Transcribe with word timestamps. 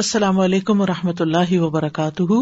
السلام 0.00 0.40
علیکم 0.40 0.80
و 0.80 0.86
رحمۃ 0.86 1.20
اللہ 1.20 1.52
وبرکاتہ۔ 1.52 2.32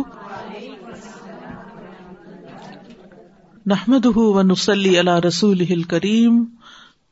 نحمد 3.66 4.06
ونسلی 4.16 5.00
علی 5.00 5.28
رسول 5.28 5.82
کریم 5.82 6.44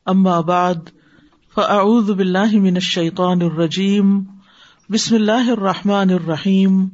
اما 0.05 0.41
بعد، 0.41 0.75
فاعوذ 1.55 2.11
باللہ 2.11 2.59
من 2.59 2.73
الشیطان 2.73 3.41
الرجیم، 3.41 4.23
بسم 4.89 5.15
اللہ 5.15 5.49
الرحمٰن 5.51 6.09
الرحیم۔ 6.09 6.85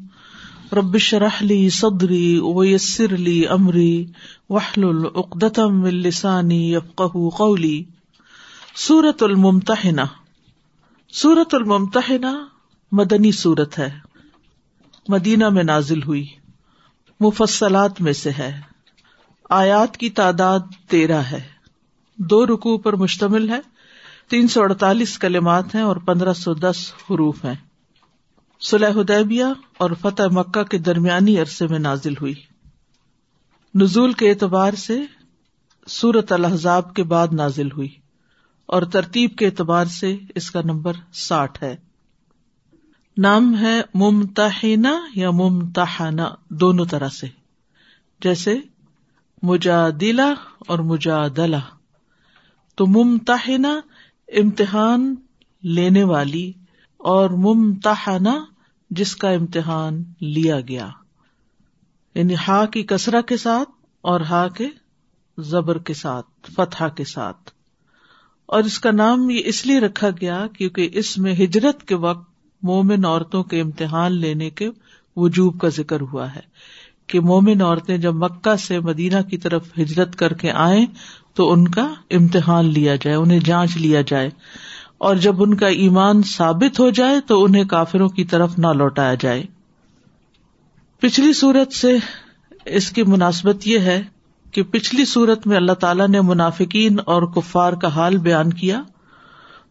ربش 0.73 1.13
رحلی 1.13 1.69
صدری 1.69 2.39
ویسر 2.55 3.17
لی 3.17 3.47
امری 3.47 4.05
وحل 4.49 4.83
العقدم 4.83 5.83
السانی 5.83 6.73
یفقہ 6.73 7.29
قولی۔ 7.37 7.83
سورت 8.75 9.23
الممتحنہ۔ 9.23 10.01
سورت 11.13 11.53
الممتحنہ 11.53 12.52
مدنی 12.95 13.31
صورت 13.31 13.79
ہے۔ 13.79 13.99
مدینہ 15.09 15.49
میں 15.49 15.63
نازل 15.63 16.03
ہوئی۔ 16.03 16.25
مفصلات 17.19 18.01
میں 18.01 18.13
سے 18.13 18.31
ہے۔ 18.31 18.61
آیات 19.49 19.97
کی 19.97 20.09
تعداد 20.09 20.59
تیرہ 20.87 21.21
ہے۔ 21.21 21.41
دو 22.17 22.45
رکو 22.45 22.77
پر 22.77 22.93
مشتمل 22.93 23.49
ہے۔ 23.49 23.59
تین 24.29 24.47
سو 24.47 24.61
اڑتالیس 24.61 25.19
کلمات 25.19 25.75
ہیں 25.75 25.81
اور 25.81 25.95
پندرہ 25.95 26.33
سو 26.33 26.53
دس 26.53 26.93
حروف 27.09 27.45
ہیں۔ 27.45 27.55
سلح 28.59 28.89
حدیبیہ 28.89 29.45
اور 29.77 29.91
فتح 30.01 30.23
مکہ 30.31 30.63
کے 30.63 30.77
درمیانی 30.77 31.39
عرصے 31.39 31.67
میں 31.67 31.79
نازل 31.79 32.13
ہوئی۔ 32.21 32.33
نزول 33.75 34.13
کے 34.13 34.29
اعتبار 34.29 34.73
سے 34.73 35.01
سورت 35.87 36.31
الحضاب 36.31 36.93
کے 36.93 37.03
بعد 37.03 37.27
نازل 37.31 37.71
ہوئی 37.71 37.89
اور 38.65 38.81
ترتیب 38.81 39.35
کے 39.35 39.45
اعتبار 39.45 39.85
سے 39.85 40.17
اس 40.35 40.51
کا 40.51 40.61
نمبر 40.61 40.93
ساٹھ 41.13 41.63
ہے۔ 41.63 41.92
نام 43.17 43.57
ہے 43.59 43.81
ممتحنا 43.93 44.99
یا 45.15 45.31
ممتحنا 45.31 46.29
دونوں 46.49 46.85
طرح 46.85 47.09
سے۔ 47.09 47.27
جیسے 48.21 48.55
مجادلہ 49.43 50.33
اور 50.59 50.79
مجادلہ۔ 50.79 51.57
تو 52.75 52.87
ممتحنا 52.87 53.79
امتحان 54.27 55.15
لینے 55.63 56.03
والی 56.03 56.51
اور 56.97 57.29
ممتحنا 57.29 58.45
جس 58.89 59.15
کا 59.15 59.29
امتحان 59.29 60.03
لیا 60.21 60.59
گیا۔ 60.59 60.89
یعنی 62.15 62.33
ہا 62.47 62.65
کی 62.65 62.83
کسرا 62.83 63.21
کے 63.21 63.37
ساتھ 63.37 63.69
اور 64.01 64.21
ہا 64.21 64.47
کے 64.47 64.67
زبر 65.37 65.77
کے 65.77 65.93
ساتھ 65.93 66.51
فتح 66.55 66.83
کے 66.87 67.03
ساتھ۔ 67.03 67.51
اور 68.45 68.63
اس 68.63 68.79
کا 68.79 68.91
نام 68.91 69.29
یہ 69.29 69.41
اس 69.45 69.65
لیے 69.65 69.79
رکھا 69.79 70.09
گیا 70.21 70.47
کیونکہ 70.47 70.89
اس 70.93 71.17
میں 71.17 71.33
ہجرت 71.33 71.83
کے 71.83 71.95
وقت 71.95 72.32
مومن 72.63 73.05
عورتوں 73.05 73.43
کے 73.43 73.61
امتحان 73.61 74.11
لینے 74.11 74.49
کے 74.49 74.69
وجوب 75.15 75.59
کا 75.59 75.67
ذکر 75.69 76.01
ہوا 76.01 76.35
ہے 76.35 76.39
کہ 77.07 77.19
مومن 77.19 77.61
عورتیں 77.61 77.97
جب 77.97 78.13
مکہ 78.15 78.55
سے 78.55 78.79
مدینہ 78.79 79.21
کی 79.29 79.37
طرف 79.37 79.67
ہجرت 79.77 80.15
کر 80.15 80.33
کے 80.33 80.51
آئیں 80.51 80.85
تو 81.33 81.51
ان 81.51 81.67
کا 81.67 81.93
امتحان 82.11 82.65
لیا 82.65 82.95
جائے، 82.95 83.15
انہیں 83.15 83.39
جانچ 83.39 83.77
لیا 83.77 84.01
جائے۔ 84.01 84.29
اور 84.97 85.15
جب 85.15 85.43
ان 85.43 85.53
کا 85.53 85.67
ایمان 85.67 86.21
ثابت 86.23 86.79
ہو 86.79 86.89
جائے 86.89 87.19
تو 87.27 87.43
انہیں 87.43 87.63
کافروں 87.63 88.09
کی 88.09 88.25
طرف 88.25 88.59
نہ 88.59 88.67
لوٹایا 88.67 89.13
جائے۔ 89.13 89.43
پچھلی 90.99 91.33
صورت 91.33 91.73
سے 91.73 91.97
اس 92.65 92.91
کی 92.91 93.03
مناسبت 93.03 93.67
یہ 93.67 93.79
ہے 93.79 94.03
کہ 94.51 94.63
پچھلی 94.63 95.05
صورت 95.05 95.47
میں 95.47 95.57
اللہ 95.57 95.71
تعالیٰ 95.71 96.07
نے 96.07 96.21
منافقین 96.21 96.99
اور 97.05 97.23
کفار 97.23 97.73
کا 97.73 97.87
حال 97.87 98.17
بیان 98.17 98.53
کیا۔ 98.53 98.83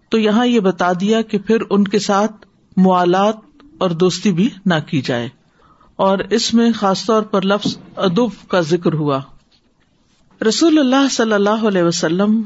تو 0.09 0.19
یہاں 0.19 0.47
یہ 0.47 0.61
بتا 0.61 0.93
دیا 1.01 1.23
کہ 1.23 1.39
پھر 1.39 1.57
ان 1.70 1.85
کے 1.85 1.98
ساتھ 1.98 2.47
موالات 2.77 3.37
اور 3.78 3.91
دوستی 3.91 4.33
بھی 4.33 4.48
نہ 4.67 4.75
کی 4.87 5.01
جائے۔ 5.01 5.28
اور 5.97 6.19
اس 6.19 6.55
میں 6.55 6.73
خاص 6.73 7.05
طور 7.05 7.23
پر 7.23 7.42
لفظ 7.42 7.79
ادب 7.97 8.48
کا 8.48 8.61
ذکر 8.61 8.92
ہوا۔ 8.92 9.20
رسول 10.48 10.79
اللہ 10.79 11.08
صلی 11.11 11.33
اللہ 11.33 11.67
علیہ 11.69 11.83
وسلم 11.83 12.42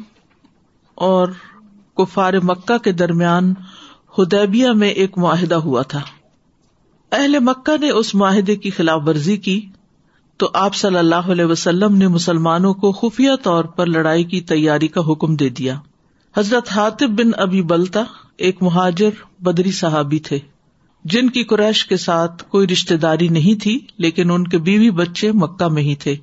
اور 0.95 1.29
کفار 1.97 2.33
مکہ 2.43 2.79
کے 2.79 2.93
درمیان 2.93 3.55
ہدیبیہ 4.19 4.69
میں 4.69 4.89
ایک 4.89 5.19
معاہدہ 5.19 5.55
ہوا 5.55 5.83
تھا۔ 5.83 6.01
اہل 7.13 7.39
مکہ 7.39 7.77
نے 7.81 7.91
اس 7.91 8.15
معاہدے 8.15 8.57
کی 8.57 8.71
خلاف 8.71 9.03
ورزی 9.07 9.37
کی۔ 9.37 9.67
تو 10.37 10.51
آپ 10.55 10.75
صلی 10.75 10.99
اللہ 10.99 11.15
علیہ 11.15 11.45
وسلم 11.45 11.97
نے 11.97 12.09
مسلمانوں 12.09 12.75
کو 12.75 12.93
خفیہ 12.93 13.31
طور 13.43 13.65
پر 13.65 13.87
لڑائی 13.87 14.25
کی 14.25 14.41
تیاری 14.41 14.89
کا 14.89 15.01
حکم 15.13 15.37
دے 15.37 15.49
دیا۔ 15.49 15.81
حضرت 16.37 16.73
حاطب 16.73 17.09
بن 17.09 17.31
ابی 17.37 17.63
بلتا 17.63 18.03
ایک 18.39 18.63
مہاجر 18.63 19.11
بدری 19.41 19.71
صحابی 19.71 20.19
تھے۔ 20.19 20.39
جن 21.05 21.31
کی 21.31 21.45
قریش 21.45 21.87
کے 21.87 21.97
ساتھ 21.97 22.45
کوئی 22.49 22.67
رشتے 22.67 22.97
داری 22.97 23.29
نہیں 23.29 23.63
تھی، 23.63 23.81
لیکن 23.99 24.31
ان 24.31 24.49
کے 24.49 24.59
بیوی 24.59 24.91
بچے 24.91 25.33
مکہ 25.33 25.69
میں 25.69 25.83
ہی 25.83 25.95
تھے۔ 25.95 26.17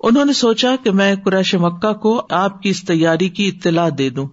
انہوں 0.00 0.24
نے 0.24 0.32
سوچا 0.32 0.76
کہ 0.84 0.90
میں 0.90 1.14
قریش 1.24 1.54
مکہ 1.54 1.92
کو 1.92 2.26
آپ 2.30 2.62
کی 2.62 2.68
اس 2.68 2.84
تیاری 2.84 3.28
کی 3.28 3.48
اطلاع 3.48 3.88
دے 3.98 4.10
دوں، 4.10 4.28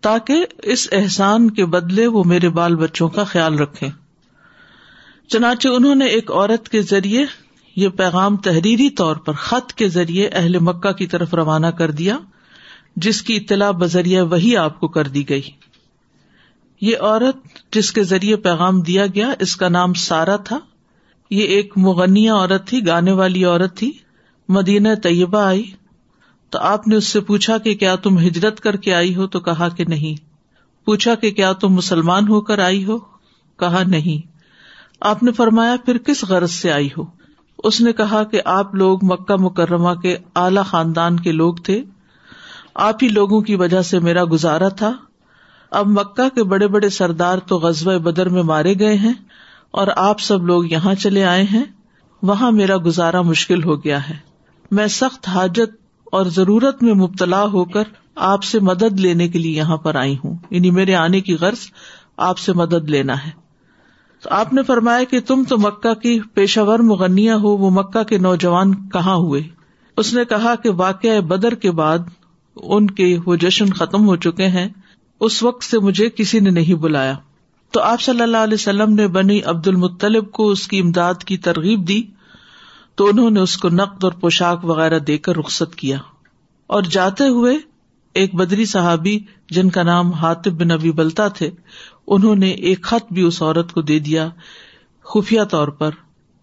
تاکہ 0.00 0.46
اس 0.62 0.88
احسان 0.92 1.50
کے 1.50 1.66
بدلے 1.66 2.06
وہ 2.06 2.24
میرے 2.24 2.48
بال 2.48 2.76
بچوں 2.76 3.08
کا 3.08 3.24
خیال 3.24 3.58
رکھے 3.58 3.88
چنانچہ 5.28 5.68
انہوں 5.68 5.94
نے 5.94 6.04
ایک 6.04 6.30
عورت 6.30 6.68
کے 6.68 6.82
ذریعے 6.82 7.24
یہ 7.76 7.88
پیغام 7.88 8.36
تحریری 8.36 8.90
طور 8.90 9.16
پر 9.16 9.32
خط 9.32 9.72
کے 9.72 9.88
ذریعے 9.88 10.28
اہل 10.28 10.58
مکہ 10.58 10.92
کی 10.92 11.06
طرف 11.06 11.34
روانہ 11.34 11.66
کر 11.66 11.90
دیا، 11.90 12.18
جس 12.96 13.22
کی 13.22 13.36
اطلاع 13.36 13.70
بذریعہ 13.70 14.24
وہی 14.24 14.56
آپ 14.56 14.80
کو 14.80 14.88
کر 14.88 15.08
دی 15.08 15.28
گئی۔ 15.28 15.50
یہ 16.80 16.96
عورت 17.00 17.36
جس 17.74 17.92
کے 17.92 18.02
ذریعے 18.02 18.36
پیغام 18.36 18.80
دیا 18.80 19.06
گیا، 19.06 19.34
اس 19.38 19.56
کا 19.56 19.68
نام 19.68 19.94
سارا 19.94 20.36
تھا۔ 20.36 20.58
یہ 21.30 21.42
ایک 21.42 21.72
مغنیہ 21.76 22.30
عورت 22.30 22.66
تھی، 22.66 22.86
گانے 22.86 23.12
والی 23.12 23.44
عورت 23.44 23.76
تھی۔ 23.76 23.92
مدینہ 24.48 24.88
طیبہ 25.02 25.38
آئی۔ 25.38 25.70
تو 26.50 26.58
آپ 26.58 26.88
نے 26.88 26.96
اس 26.96 27.04
سے 27.04 27.20
پوچھا 27.20 27.58
کہ 27.58 27.74
کیا 27.74 27.96
تم 27.96 28.18
ہجرت 28.18 28.60
کر 28.60 28.76
کے 28.76 28.94
آئی 28.94 29.16
ہو؟ 29.16 29.26
تو 29.26 29.40
کہا 29.40 29.68
کہ 29.68 29.84
نہیں۔ 29.84 30.26
پوچھا 30.84 31.14
کہ 31.14 31.30
کیا 31.30 31.52
تم 31.52 31.68
مسلمان 31.68 32.28
ہو 32.28 32.40
کر 32.40 32.58
آئی 32.58 32.84
ہو؟ 32.84 32.98
کہا 33.58 33.82
نہیں۔ 33.86 34.28
آپ 35.00 35.22
نے 35.22 35.32
فرمایا، 35.32 35.76
پھر 35.84 35.98
کس 35.98 36.24
غرض 36.24 36.50
سے 36.50 36.72
آئی 36.72 36.88
ہو؟ 36.98 37.02
اس 37.58 37.80
نے 37.80 37.92
کہا 37.92 38.24
کہ 38.24 38.40
آپ 38.44 38.74
لوگ 38.74 38.98
مکہ 39.02 39.36
مکرمہ 39.36 39.94
کے 39.94 40.16
اعلی 40.36 40.60
خاندان 40.66 41.20
کے 41.20 41.32
لوگ 41.32 41.54
تھے۔ 41.54 41.82
آپ 42.74 42.96
ہی 43.02 43.08
لوگوں 43.08 43.40
کی 43.40 43.54
وجہ 43.54 43.82
سے 43.82 43.98
میرا 43.98 44.24
گزارا 44.32 44.68
تھا۔ 44.68 44.92
اب 45.70 45.86
مکہ 45.86 46.28
کے 46.28 46.44
بڑے 46.44 46.68
بڑے 46.68 46.88
سردار 46.88 47.38
تو 47.38 47.58
غزب 47.58 47.92
بدر 47.92 48.28
میں 48.28 48.42
مارے 48.42 48.74
گئے 48.78 48.94
ہیں 48.94 49.12
اور 49.70 49.86
آپ 49.96 50.20
سب 50.20 50.46
لوگ 50.46 50.64
یہاں 50.64 50.94
چلے 50.94 51.24
آئے 51.24 51.42
ہیں۔ 51.42 51.64
وہاں 52.22 52.50
میرا 52.50 52.76
گزارا 52.76 53.22
مشکل 53.22 53.64
ہو 53.64 53.84
گیا 53.84 54.08
ہے۔ 54.08 54.14
میں 54.70 54.86
سخت 54.86 55.28
حاجت 55.28 55.76
اور 56.04 56.26
ضرورت 56.26 56.82
میں 56.82 56.94
مبتلا 56.94 57.44
ہو 57.44 57.64
کر 57.64 57.82
آپ 58.14 58.44
سے 58.44 58.60
مدد 58.60 59.00
لینے 59.00 59.28
کے 59.28 59.38
لیے 59.38 59.52
یہاں 59.52 59.76
پر 59.76 59.94
آئی 59.94 60.16
ہوں۔ 60.24 60.36
یعنی 60.50 60.70
میرے 60.70 60.94
آنے 60.94 61.20
کی 61.20 61.34
غرض 61.34 61.58
آپ 62.16 62.38
سے 62.38 62.52
مدد 62.52 62.90
لینا 62.90 63.26
ہے۔ 63.26 63.30
تو 64.22 64.30
آپ 64.30 64.52
نے 64.52 64.62
فرمایا 64.62 65.04
کہ 65.04 65.20
تم 65.20 65.44
تو 65.48 65.58
مکہ 65.58 65.94
کی 65.94 66.20
پیشہ 66.34 66.60
ور 66.60 66.78
مغنیا 66.78 67.36
ہو، 67.36 67.56
وہ 67.56 67.70
مکہ 67.70 68.02
کے 68.02 68.18
نوجوان 68.18 68.88
کہاں 68.88 69.14
ہوئے؟ 69.14 69.42
اس 69.96 70.14
نے 70.14 70.24
کہا 70.24 70.54
کہ 70.54 70.70
واقع 70.70 71.20
بدر 71.28 71.54
کے 71.54 71.70
بعد 71.70 71.98
ان 72.56 72.86
کے 72.86 73.18
وہ 73.26 73.36
جشن 73.36 73.72
ختم 73.72 74.08
ہو 74.08 74.16
چکے 74.16 74.48
ہیں۔ 74.48 74.68
اس 75.20 75.42
وقت 75.42 75.64
سے 75.64 75.78
مجھے 75.78 76.10
کسی 76.10 76.40
نے 76.40 76.50
نہیں 76.50 76.74
بلایا۔ 76.74 77.14
تو 77.70 77.80
آپ 77.80 78.00
صلی 78.00 78.20
اللہ 78.20 78.36
علیہ 78.36 78.54
وسلم 78.54 78.94
نے 78.94 79.08
بنی 79.08 79.42
عبد 79.42 79.68
المطلب 79.68 80.30
کو 80.30 80.48
اس 80.48 80.68
کی 80.68 80.78
امداد 80.78 81.14
کی 81.14 81.38
ترغیب 81.38 81.88
دی۔ 81.88 82.02
تو 82.94 83.06
انہوں 83.06 83.30
نے 83.30 83.40
اس 83.40 83.56
کو 83.56 83.68
نقد 83.68 84.04
اور 84.04 84.12
پوشاک 84.12 84.64
وغیرہ 84.64 84.98
دے 84.98 85.18
کر 85.18 85.36
رخصت 85.36 85.74
کیا۔ 85.74 85.98
اور 86.66 86.82
جاتے 86.82 87.28
ہوئے 87.28 87.56
ایک 88.14 88.34
بدری 88.34 88.64
صحابی 88.64 89.18
جن 89.50 89.70
کا 89.70 89.82
نام 89.82 90.12
ہاتب 90.12 90.52
بن 90.52 90.70
ابی 90.70 90.92
بلتا 90.92 91.28
تھے، 91.28 91.50
انہوں 92.06 92.36
نے 92.36 92.50
ایک 92.50 92.82
خط 92.82 93.12
بھی 93.12 93.22
اس 93.22 93.42
عورت 93.42 93.72
کو 93.72 93.82
دے 93.82 93.98
دیا 93.98 94.28
خفیہ 95.04 95.42
طور 95.50 95.68
پر، 95.68 95.90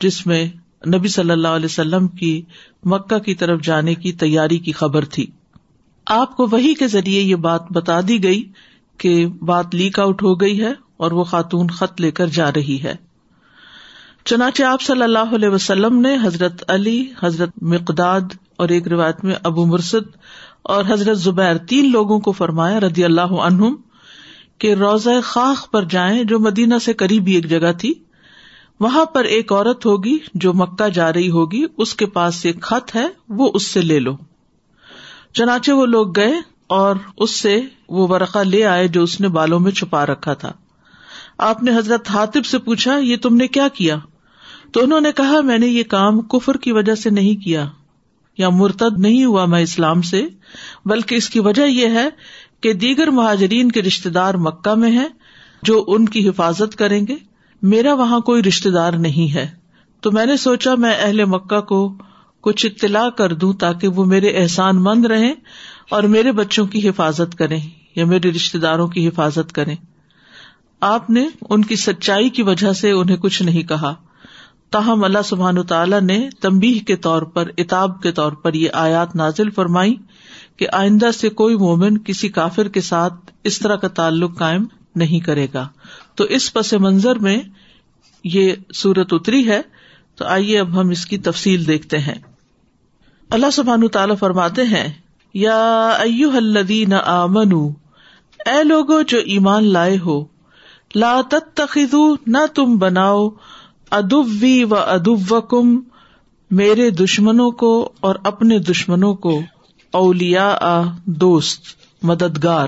جس 0.01 0.27
میں 0.27 0.49
نبی 0.87 1.07
صلی 1.07 1.31
اللہ 1.31 1.47
علیہ 1.47 1.65
وسلم 1.65 2.07
کی 2.07 2.41
مکہ 2.83 3.19
کی 3.19 3.35
طرف 3.35 3.61
جانے 3.61 3.95
کی 3.95 4.11
تیاری 4.11 4.57
کی 4.57 4.71
خبر 4.71 5.05
تھی۔ 5.05 5.27
آپ 6.05 6.37
کو 6.37 6.47
وہی 6.51 6.73
کے 6.73 6.87
ذریعے 6.87 7.21
یہ 7.21 7.35
بات 7.35 7.63
بتا 7.71 7.99
دی 8.07 8.23
گئی 8.23 8.51
کہ 8.97 9.27
بات 9.27 9.75
لیک 9.75 9.99
آؤٹ 9.99 10.23
ہو 10.23 10.41
گئی 10.41 10.63
ہے 10.63 10.73
اور 10.97 11.11
وہ 11.11 11.23
خاتون 11.23 11.67
خط 11.67 12.01
لے 12.01 12.11
کر 12.11 12.27
جا 12.27 12.51
رہی 12.51 12.83
ہے۔ 12.83 12.95
چنانچہ 14.25 14.63
آپ 14.63 14.81
صلی 14.81 15.01
اللہ 15.01 15.35
علیہ 15.35 15.49
وسلم 15.49 16.01
نے 16.01 16.17
حضرت 16.23 16.63
علی، 16.67 17.05
حضرت 17.23 17.49
مقداد 17.61 18.21
اور 18.55 18.69
ایک 18.69 18.87
روایت 18.87 19.23
میں 19.23 19.35
ابو 19.43 19.65
مرسد 19.65 20.17
اور 20.61 20.83
حضرت 20.87 21.17
زبیر 21.17 21.57
تین 21.57 21.91
لوگوں 21.91 22.19
کو 22.19 22.31
فرمایا 22.31 22.79
ردی 22.79 23.03
اللہ 23.03 23.21
عنہم 23.21 23.75
کہ 24.57 24.73
روزہ 24.73 25.21
خاخ 25.23 25.71
پر 25.71 25.83
جائیں 25.83 26.23
جو 26.23 26.39
مدینہ 26.39 26.75
سے 26.85 26.93
قریبی 26.93 27.35
ایک 27.35 27.49
جگہ 27.49 27.71
تھی۔ 27.71 27.93
وہاں 28.79 29.05
پر 29.05 29.23
ایک 29.23 29.51
عورت 29.51 29.85
ہوگی 29.85 30.17
جو 30.33 30.53
مکہ 30.53 30.89
جا 30.89 31.13
رہی 31.13 31.29
ہوگی، 31.29 31.65
اس 31.77 31.95
کے 31.95 32.05
پاس 32.05 32.45
ایک 32.45 32.61
خط 32.61 32.95
ہے، 32.95 33.07
وہ 33.29 33.51
اس 33.53 33.63
سے 33.63 33.81
لے 33.81 33.99
لو۔ 33.99 34.15
چنانچہ 35.33 35.71
وہ 35.71 35.85
لوگ 35.85 36.15
گئے 36.15 36.33
اور 36.67 36.95
اس 37.17 37.31
سے 37.31 37.61
وہ 37.89 38.07
ورقہ 38.07 38.39
لے 38.39 38.65
آئے 38.65 38.87
جو 38.87 39.03
اس 39.03 39.21
نے 39.21 39.27
بالوں 39.27 39.59
میں 39.59 39.71
چھپا 39.71 40.05
رکھا 40.05 40.33
تھا۔ 40.33 40.51
آپ 41.37 41.63
نے 41.63 41.77
حضرت 41.77 42.09
حاطب 42.09 42.45
سے 42.45 42.57
پوچھا، 42.57 42.97
یہ 42.97 43.17
تم 43.17 43.35
نے 43.35 43.47
کیا 43.47 43.67
کیا؟ 43.67 43.97
تو 44.71 44.83
انہوں 44.83 45.01
نے 45.01 45.11
کہا، 45.11 45.41
میں 45.41 45.57
نے 45.57 45.67
یہ 45.67 45.83
کام 45.83 46.21
کفر 46.21 46.57
کی 46.57 46.71
وجہ 46.71 46.95
سے 46.95 47.09
نہیں 47.09 47.43
کیا، 47.43 47.65
یا 48.37 48.49
مرتد 48.49 48.99
نہیں 48.99 49.25
ہوا 49.25 49.45
میں 49.45 49.61
اسلام 49.61 50.01
سے، 50.01 50.25
بلکہ 50.85 51.15
اس 51.15 51.29
کی 51.29 51.39
وجہ 51.39 51.63
یہ 51.63 51.87
ہے 51.87 52.09
کہ 52.61 52.73
دیگر 52.73 53.07
مہاجرین 53.07 53.71
کے 53.71 53.81
رشتے 53.81 54.09
دار 54.09 54.33
مکہ 54.33 54.75
میں 54.75 54.91
ہیں 54.91 55.09
جو 55.63 55.83
ان 55.87 56.05
کی 56.05 56.29
حفاظت 56.29 56.75
کریں 56.75 57.07
گے۔ 57.07 57.15
میرا 57.61 57.93
وہاں 57.93 58.19
کوئی 58.19 58.43
رشتے 58.43 58.69
دار 58.69 58.91
نہیں 58.91 59.33
ہے۔ 59.33 59.49
تو 60.01 60.11
میں 60.11 60.25
نے 60.25 60.37
سوچا، 60.37 60.75
میں 60.75 60.93
اہل 61.01 61.25
مکہ 61.25 61.61
کو 61.61 61.97
کچھ 62.43 62.65
اطلاع 62.65 63.09
کر 63.09 63.33
دوں 63.33 63.53
تاکہ 63.53 63.87
وہ 63.87 64.05
میرے 64.05 64.27
احسان 64.27 64.83
مند 64.83 65.05
رہیں 65.05 65.33
اور 65.89 66.03
میرے 66.03 66.31
بچوں 66.31 66.65
کی 66.65 66.89
حفاظت 66.89 67.35
کریں 67.37 67.59
یا 67.95 68.05
میرے 68.05 68.31
رشتے 68.31 68.57
داروں 68.57 68.87
کی 68.87 69.07
حفاظت 69.07 69.51
کریں۔ 69.51 69.75
آپ 70.79 71.09
نے 71.09 71.27
ان 71.49 71.65
کی 71.65 71.75
سچائی 71.75 72.29
کی 72.29 72.43
وجہ 72.43 72.73
سے 72.73 72.91
انہیں 72.91 73.17
کچھ 73.17 73.43
نہیں 73.43 73.63
کہا۔ 73.63 73.95
تاہم 74.69 75.03
اللہ 75.03 75.21
سبحان 75.25 75.63
تعالیٰ 75.63 76.01
نے 76.01 76.29
تمبی 76.41 76.73
کے 76.73 76.95
طور 76.95 77.21
پر، 77.21 77.49
اتاب 77.57 78.01
کے 78.01 78.11
طور 78.11 78.31
پر 78.31 78.53
یہ 78.53 78.69
آیات 78.73 79.15
نازل 79.15 79.49
فرمائی 79.49 79.95
کہ 80.57 80.67
آئندہ 80.73 81.11
سے 81.11 81.29
کوئی 81.29 81.55
مومن 81.55 81.97
کسی 81.97 82.29
کافر 82.29 82.67
کے 82.67 82.81
ساتھ 82.81 83.13
اس 83.43 83.59
طرح 83.59 83.75
کا 83.75 83.87
تعلق 83.87 84.37
قائم 84.37 84.65
نہیں 84.95 85.19
کرے 85.19 85.47
گا۔ 85.53 85.67
تو 86.15 86.23
اس 86.23 86.53
پس 86.53 86.73
منظر 86.73 87.15
میں 87.15 87.39
یہ 88.23 88.53
سورت 88.73 89.07
اتری 89.11 89.47
ہے۔ 89.47 89.61
تو 90.15 90.25
آئیے 90.25 90.59
اب 90.59 90.81
ہم 90.81 90.89
اس 90.89 91.05
کی 91.05 91.17
تفصیل 91.17 91.67
دیکھتے 91.67 91.97
ہیں۔ 91.97 92.32
اللہ 93.33 93.49
سبحان 93.53 93.87
تعالیٰ 93.87 94.15
فرماتے 94.19 94.63
ہیں، 94.63 94.93
یا 95.33 95.89
ایو 95.89 96.29
الذین 96.35 96.93
آمنو، 96.93 97.67
اے 98.45 98.63
لوگو 98.63 99.01
جو 99.01 99.17
ایمان 99.17 99.67
لائے 99.67 99.97
ہو، 99.97 100.25
لا 100.95 101.21
تتخذو، 101.29 102.15
نہ 102.27 102.37
تم 102.55 102.77
بناؤ 102.77 103.29
ادوی 103.91 104.63
و 104.63 104.75
ادو 104.75 105.41
کم 105.41 105.79
میرے 106.51 106.89
دشمنوں 106.89 107.51
کو 107.51 107.91
اور 107.99 108.15
اپنے 108.23 108.59
دشمنوں 108.59 109.13
کو 109.13 109.41
اولیا 109.91 110.83
دوست، 111.05 111.61
مددگار۔ 112.03 112.67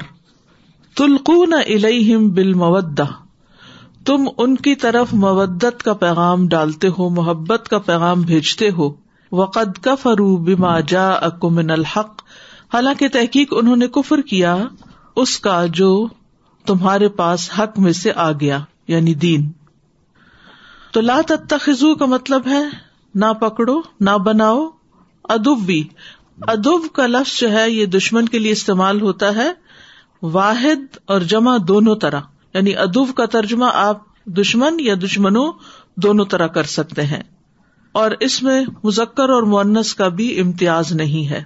تلقون 0.95 1.53
الہم 1.53 2.29
بال 2.29 2.53
تم 4.05 4.27
ان 4.37 4.55
کی 4.55 4.75
طرف 4.75 5.13
مودت 5.13 5.83
کا 5.83 5.93
پیغام 5.93 6.47
ڈالتے 6.47 6.87
ہو، 6.87 7.09
محبت 7.09 7.69
کا 7.69 7.79
پیغام 7.79 8.21
بھیجتے 8.21 8.69
ہو۔ 8.69 9.04
وقد 9.31 9.77
کا 9.83 9.95
فرو 9.95 10.37
بما 10.37 10.79
جا 10.79 11.07
اکمن 11.07 11.71
الحق۔ 11.71 12.23
حالانکہ 12.73 13.07
تحقیق 13.07 13.47
انہوں 13.51 13.75
نے 13.75 13.87
کفر 13.87 14.21
کیا، 14.21 14.57
اس 15.15 15.39
کا 15.39 15.65
جو 15.65 16.07
تمہارے 16.65 17.09
پاس 17.09 17.51
حق 17.59 17.79
میں 17.79 17.93
سے 17.93 18.11
آ 18.15 18.31
گیا 18.31 18.59
یعنی 18.87 19.13
دین۔ 19.13 19.51
تو 20.91 21.01
لا 21.01 21.21
تتخذو 21.27 21.95
کا 21.95 22.05
مطلب 22.05 22.47
ہے، 22.47 22.63
نہ 23.15 23.33
پکڑو، 23.33 23.81
نہ 23.99 24.17
بناؤ 24.17 24.69
ادب 25.23 25.57
بھی 25.57 25.87
ادب 26.41 26.93
کا 26.93 27.07
لفظ 27.07 27.39
جو 27.39 27.51
ہے، 27.51 27.69
یہ 27.69 27.85
دشمن 27.85 28.25
کے 28.25 28.39
لیے 28.39 28.51
استعمال 28.51 29.01
ہوتا 29.01 29.35
ہے، 29.35 29.51
واحد 30.21 30.97
اور 31.05 31.21
جمع 31.21 31.57
دونوں 31.67 31.95
طرح۔ 31.95 32.19
یعنی 32.53 32.75
ادب 32.75 33.15
کا 33.15 33.25
ترجمہ 33.25 33.65
آپ 33.73 34.25
دشمن 34.25 34.77
یا 34.79 34.95
دشمنوں 35.03 35.53
دونوں 35.97 36.25
طرح 36.25 36.47
کر 36.47 36.63
سکتے 36.63 37.01
ہیں۔ 37.01 37.23
اور 37.95 38.11
اس 38.19 38.43
میں 38.43 38.65
مزکر 38.83 39.29
اور 39.29 39.43
مونس 39.43 39.95
کا 39.95 40.07
بھی 40.07 40.39
امتیاز 40.39 40.91
نہیں 40.91 41.29
ہے۔ 41.29 41.43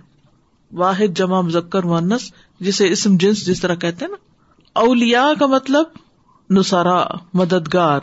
واحد 0.71 1.17
جمع 1.17 1.41
مزکر 1.41 1.83
مونس 1.83 2.31
جسے 2.59 2.89
اسم 2.89 3.17
جنس 3.17 3.45
جس 3.45 3.61
طرح 3.61 3.75
کہتے 3.75 4.07
نا۔ 4.07 4.15
اولیا 4.73 5.31
کا 5.39 5.45
مطلب 5.45 5.85
نسارا 6.49 7.05
مددگار۔ 7.33 7.99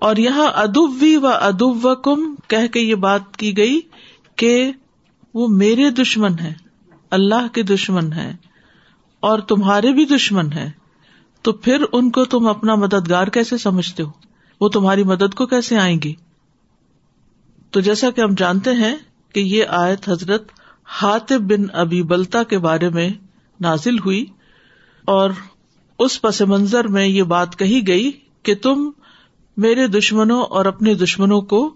اور 0.00 0.16
یہاں 0.16 0.46
ادبی 0.54 1.16
و 1.16 1.26
ادب 1.26 2.02
کم 2.02 2.34
کہہ 2.48 2.66
کے 2.66 2.80
یہ 2.80 2.94
بات 2.94 3.36
کی 3.36 3.56
گئی 3.56 3.80
کہ 4.36 4.72
وہ 5.34 5.48
میرے 5.48 5.90
دشمن 5.90 6.38
ہے 6.40 6.52
اللہ 7.10 7.54
کے 7.54 7.62
دشمن 7.62 8.12
ہے 8.12 8.36
اور 9.20 9.38
تمہارے 9.38 9.92
بھی 9.92 10.04
دشمن 10.04 10.52
ہے 10.52 10.70
تو 11.42 11.52
پھر 11.52 11.84
ان 11.92 12.10
کو 12.10 12.24
تم 12.24 12.48
اپنا 12.48 12.74
مددگار 12.74 13.26
کیسے 13.26 13.58
سمجھتے 13.58 14.02
ہو؟ 14.02 14.10
وہ 14.60 14.68
تمہاری 14.68 15.04
مدد 15.04 15.34
کو 15.34 15.46
کیسے 15.46 15.78
آئیں 15.78 15.98
گی 16.04 16.14
تو 17.76 17.80
جیسا 17.80 18.10
کہ 18.10 18.20
ہم 18.20 18.34
جانتے 18.36 18.70
ہیں 18.70 18.96
کہ 19.34 19.40
یہ 19.40 19.64
آیت 19.68 20.08
حضرت 20.08 20.50
ہاتب 21.02 21.40
بن 21.40 21.64
ابی 21.72 22.02
بلتا 22.02 22.42
کے 22.42 22.58
بارے 22.58 22.88
میں 22.88 23.08
نازل 23.60 23.98
ہوئی 23.98 24.26
اور 25.04 25.30
اس 25.98 26.22
پس 26.22 26.42
منظر 26.42 26.88
میں 26.88 27.06
یہ 27.06 27.22
بات 27.22 27.58
کہی 27.58 27.88
گئی 27.88 28.10
کہ 28.42 28.54
تم 28.54 28.90
میرے 29.56 29.86
دشمنوں 29.86 30.42
اور 30.42 30.66
اپنے 30.66 30.94
دشمنوں 30.94 31.40
کو 31.40 31.74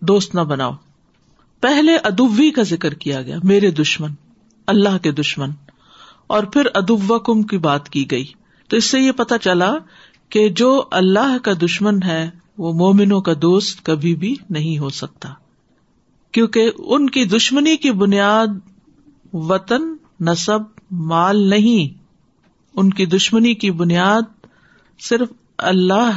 دوست 0.00 0.34
نہ 0.34 0.40
بناؤ۔ 0.40 0.72
پہلے 1.60 1.96
ادوی 1.96 2.50
کا 2.50 2.62
ذکر 2.62 2.94
کیا 2.94 3.22
گیا، 3.22 3.38
میرے 3.42 3.70
دشمن، 3.70 4.10
اللہ 4.66 4.98
کے 5.02 5.12
دشمن، 5.12 5.50
اور 6.26 6.44
پھر 6.44 6.66
ادو 6.74 7.18
کم 7.18 7.42
کی 7.42 7.58
بات 7.58 7.88
کی 7.88 8.10
گئی۔ 8.10 8.26
تو 8.68 8.76
اس 8.76 8.84
سے 8.84 9.00
یہ 9.00 9.12
پتا 9.12 9.38
چلا 9.38 9.72
کہ 10.28 10.48
جو 10.48 10.84
اللہ 10.90 11.38
کا 11.42 11.52
دشمن 11.62 12.02
ہے 12.02 12.30
وہ 12.60 12.72
مومنوں 12.72 13.20
کا 13.20 13.32
دوست 13.42 13.84
کبھی 13.84 14.14
بھی 14.14 14.36
نہیں 14.50 14.78
ہو 14.78 14.88
سکتا۔ 14.88 15.28
کیونکہ 16.32 16.70
ان 16.78 17.10
کی 17.10 17.24
دشمنی 17.24 17.76
کی 17.76 17.90
بنیاد 17.90 18.46
وطن، 19.32 19.82
نصب، 20.20 20.58
مال 20.90 21.38
نہیں۔ 21.38 21.98
ان 22.74 22.90
کی 22.90 23.06
دشمنی 23.06 23.54
کی 23.54 23.70
بنیاد 23.70 24.46
صرف 25.00 25.28
اللہ 25.58 26.10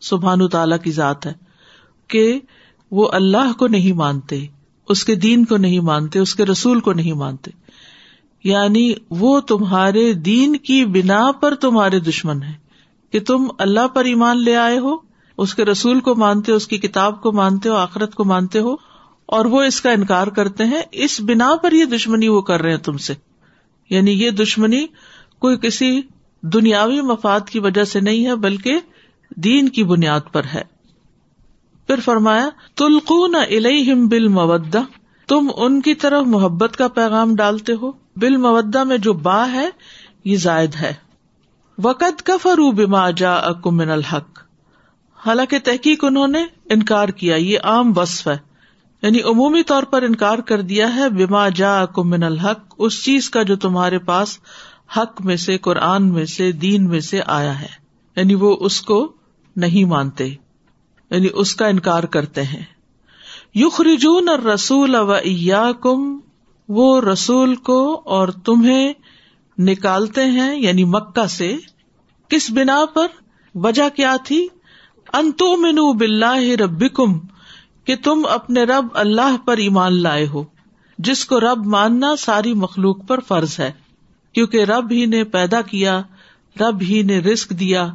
سبحان 0.00 0.48
تعالی 0.48 0.74
کی 0.84 0.92
ذات 0.92 1.26
ہے 1.26 1.32
کہ 2.08 2.40
وہ 2.90 3.08
اللہ 3.12 3.52
کو 3.58 3.66
نہیں 3.66 3.92
مانتے، 3.92 4.46
اس 4.88 5.04
کے 5.04 5.14
دین 5.14 5.44
کو 5.44 5.56
نہیں 5.56 5.80
مانتے، 5.80 6.18
اس 6.18 6.34
کے 6.34 6.46
رسول 6.46 6.80
کو 6.80 6.92
نہیں 6.92 7.12
مانتے۔ 7.12 7.50
یعنی 8.44 8.92
وہ 9.10 9.40
تمہارے 9.40 10.12
دین 10.12 10.56
کی 10.56 10.84
بنا 10.84 11.32
پر 11.32 11.54
تمہارے 11.54 12.00
دشمن 12.00 12.42
ہے 12.42 12.52
کہ 13.10 13.20
تم 13.20 13.46
اللہ 13.58 13.88
پر 13.88 14.04
ایمان 14.04 14.44
لے 14.44 14.56
آئے 14.56 14.78
ہو 14.78 15.13
اس 15.38 15.54
کے 15.54 15.64
رسول 15.64 16.00
کو 16.00 16.14
مانتے 16.14 16.52
ہو، 16.52 16.56
اس 16.56 16.66
کی 16.66 16.78
کتاب 16.78 17.22
کو 17.22 17.32
مانتے 17.32 17.68
ہو، 17.68 17.74
آخرت 17.74 18.14
کو 18.14 18.24
مانتے 18.24 18.58
ہو، 18.58 18.74
اور 19.26 19.44
وہ 19.44 19.62
اس 19.62 19.80
کا 19.80 19.90
انکار 19.90 20.26
کرتے 20.26 20.64
ہیں۔ 20.64 20.82
اس 20.92 21.20
بنا 21.20 21.56
پر 21.62 21.72
یہ 21.72 21.84
دشمنی 21.84 22.28
وہ 22.28 22.42
کر 22.42 22.62
رہے 22.62 22.70
ہیں 22.70 22.78
تم 22.78 22.96
سے۔ 22.96 23.14
یعنی 23.90 24.10
یہ 24.10 24.30
دشمنی 24.30 24.86
کوئی 25.38 25.56
کسی 25.56 26.00
دنیاوی 26.42 27.00
مفاد 27.00 27.40
کی 27.40 27.58
وجہ 27.58 27.84
سے 27.84 28.00
نہیں 28.00 28.26
ہے، 28.26 28.36
بلکہ 28.36 28.78
دین 29.36 29.68
کی 29.68 29.84
بنیاد 29.84 30.20
پر 30.32 30.42
ہے۔ 30.54 30.62
پھر 31.86 32.00
فرمایا، 32.00 32.48
تلقون 32.74 33.34
الہم 33.34 34.08
بل 34.08 34.28
تم 35.28 35.50
ان 35.56 35.80
کی 35.80 35.94
طرف 35.94 36.26
محبت 36.26 36.76
کا 36.76 36.88
پیغام 36.88 37.36
ڈالتے 37.36 37.72
ہو۔ 37.72 37.92
بل 38.16 38.36
میں 38.84 38.98
جو 38.98 39.12
با 39.12 39.52
ہے، 39.52 39.68
یہ 40.24 40.36
زائد 40.36 40.74
ہے۔ 40.74 40.94
وقت 41.82 42.22
کا 42.22 42.36
فرو 42.42 42.70
بما 42.70 43.10
جا 43.10 43.34
اکمن 43.34 43.90
الحق۔ 43.90 44.43
حالانکہ 45.26 45.58
تحقیق 45.58 46.04
انہوں 46.04 46.28
نے 46.28 46.44
انکار 46.70 47.08
کیا، 47.08 47.36
یہ 47.36 47.58
عام 47.64 47.98
وصف 47.98 48.28
ہے۔ 48.28 48.36
یعنی 49.02 49.20
عمومی 49.20 49.62
طور 49.62 49.82
پر 49.82 50.02
انکار 50.02 50.38
کر 50.38 50.60
دیا 50.60 50.96
ہے، 50.96 51.08
بما 51.08 51.48
جا 51.48 51.82
اکمن 51.82 52.22
الحق، 52.22 52.74
اس 52.78 53.04
چیز 53.04 53.30
کا 53.30 53.42
جو 53.42 53.56
تمہارے 53.56 53.98
پاس 53.98 54.38
حق 54.96 55.22
میں 55.24 55.36
سے، 55.36 55.58
قرآن 55.58 56.12
میں 56.12 56.24
سے، 56.24 56.52
دین 56.52 56.88
میں 56.88 57.00
سے 57.00 57.20
آیا 57.26 57.60
ہے۔ 57.60 57.84
یعنی 58.16 58.34
وہ 58.34 58.56
اس 58.60 58.82
کو 58.82 59.12
نہیں 59.56 59.84
مانتے 59.84 60.26
یعنی 61.10 61.28
اس 61.34 61.54
کا 61.54 61.66
انکار 61.66 62.02
کرتے 62.02 62.42
ہیں۔ 62.42 62.62
یوخ 63.54 63.80
رجون 63.80 64.28
اور 64.28 64.38
رسول 64.38 64.94
و 64.94 65.14
کم 65.72 66.18
وہ 66.68 67.00
رسول 67.00 67.54
کو 67.54 68.02
اور 68.04 68.28
تمہیں 68.28 68.92
نکالتے 69.58 70.24
ہیں 70.24 70.60
یعنی 70.60 70.84
مکہ 70.84 71.26
سے۔ 71.26 71.56
کس 72.28 72.50
بنا 72.50 72.84
پر؟ 72.94 73.06
وجہ 73.54 73.88
کیا 73.96 74.16
تھی؟ 74.24 74.48
انتو 75.14 75.56
منو 75.56 75.92
بلّہ 75.92 76.54
رب 76.60 76.84
کہ 77.84 77.96
تم 77.96 78.22
اپنے 78.30 78.64
رب 78.64 78.86
اللہ 78.94 79.36
پر 79.44 79.56
ایمان 79.56 80.02
لائے 80.02 80.26
ہو، 80.26 80.44
جس 80.98 81.24
کو 81.24 81.40
رب 81.40 81.66
ماننا 81.66 82.16
ساری 82.16 82.54
مخلوق 82.54 83.06
پر 83.06 83.20
فرض 83.20 83.60
ہے، 83.60 83.72
کیونکہ 84.32 84.64
رب 84.64 84.92
ہی 84.92 85.06
نے 85.06 85.24
پیدا 85.24 85.60
کیا، 85.60 86.00
رب 86.60 86.82
ہی 86.82 87.02
نے 87.02 87.18
رسک 87.18 87.50
دیا، 87.50 87.86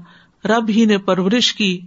رب 0.46 0.70
ہی 0.70 0.86
نے 0.86 0.98
پرورش 0.98 1.54
کی، 1.54 1.80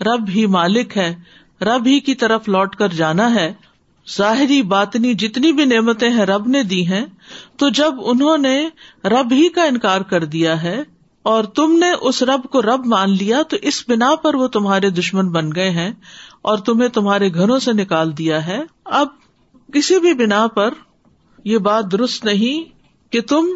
رب 0.00 0.28
ہی 0.28 0.46
مالک 0.46 0.96
ہے، 0.96 1.14
رب 1.60 1.86
ہی 1.86 2.00
کی 2.00 2.14
طرف 2.14 2.48
لوٹ 2.48 2.76
کر 2.76 2.88
جانا 2.88 3.34
ہے۔ 3.34 3.52
ظاہری 4.16 4.62
باتنی 4.62 5.14
جتنی 5.14 5.52
بھی 5.52 5.64
نعمتیں 5.64 6.10
ہیں 6.10 6.26
رب 6.26 6.48
نے 6.48 6.62
دی 6.62 6.86
ہیں، 6.86 7.04
تو 7.56 7.68
جب 7.68 7.94
انہوں 7.98 8.38
نے 8.38 8.68
رب 9.04 9.32
ہی 9.32 9.48
کا 9.48 9.64
انکار 9.64 10.00
کر 10.00 10.24
دیا 10.24 10.62
ہے 10.62 10.82
اور 11.26 11.44
تم 11.44 11.78
نے 11.78 11.92
اس 12.00 12.22
رب 12.22 12.42
کو 12.42 12.62
رب 12.62 12.86
مان 12.86 13.10
لیا 13.10 13.42
تو 13.42 13.56
اس 13.62 13.84
بنا 13.88 14.14
پر 14.14 14.34
وہ 14.34 14.48
تمہارے 14.48 14.90
دشمن 14.90 15.28
بن 15.28 15.50
گئے 15.54 15.70
ہیں 15.70 15.92
اور 16.42 16.58
تمہیں 16.58 16.88
تمہارے 16.88 17.34
گھروں 17.34 17.58
سے 17.58 17.72
نکال 17.72 18.18
دیا 18.18 18.46
ہے۔ 18.46 18.62
اب 18.84 19.06
کسی 19.72 20.00
بھی 20.00 20.14
بنا 20.14 20.46
پر 20.46 20.74
یہ 21.44 21.58
بات 21.58 21.92
درست 21.92 22.24
نہیں 22.24 22.78
کہ 23.12 23.20
تم 23.20 23.46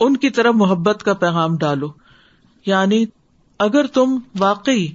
ان 0.00 0.16
کی 0.16 0.30
طرف 0.30 0.54
محبت 0.54 1.02
کا 1.02 1.14
پیغام 1.14 1.56
ڈالو۔ 1.56 1.92
یعنی 2.66 3.04
اگر 3.58 3.86
تم 3.86 4.18
واقعی 4.38 4.88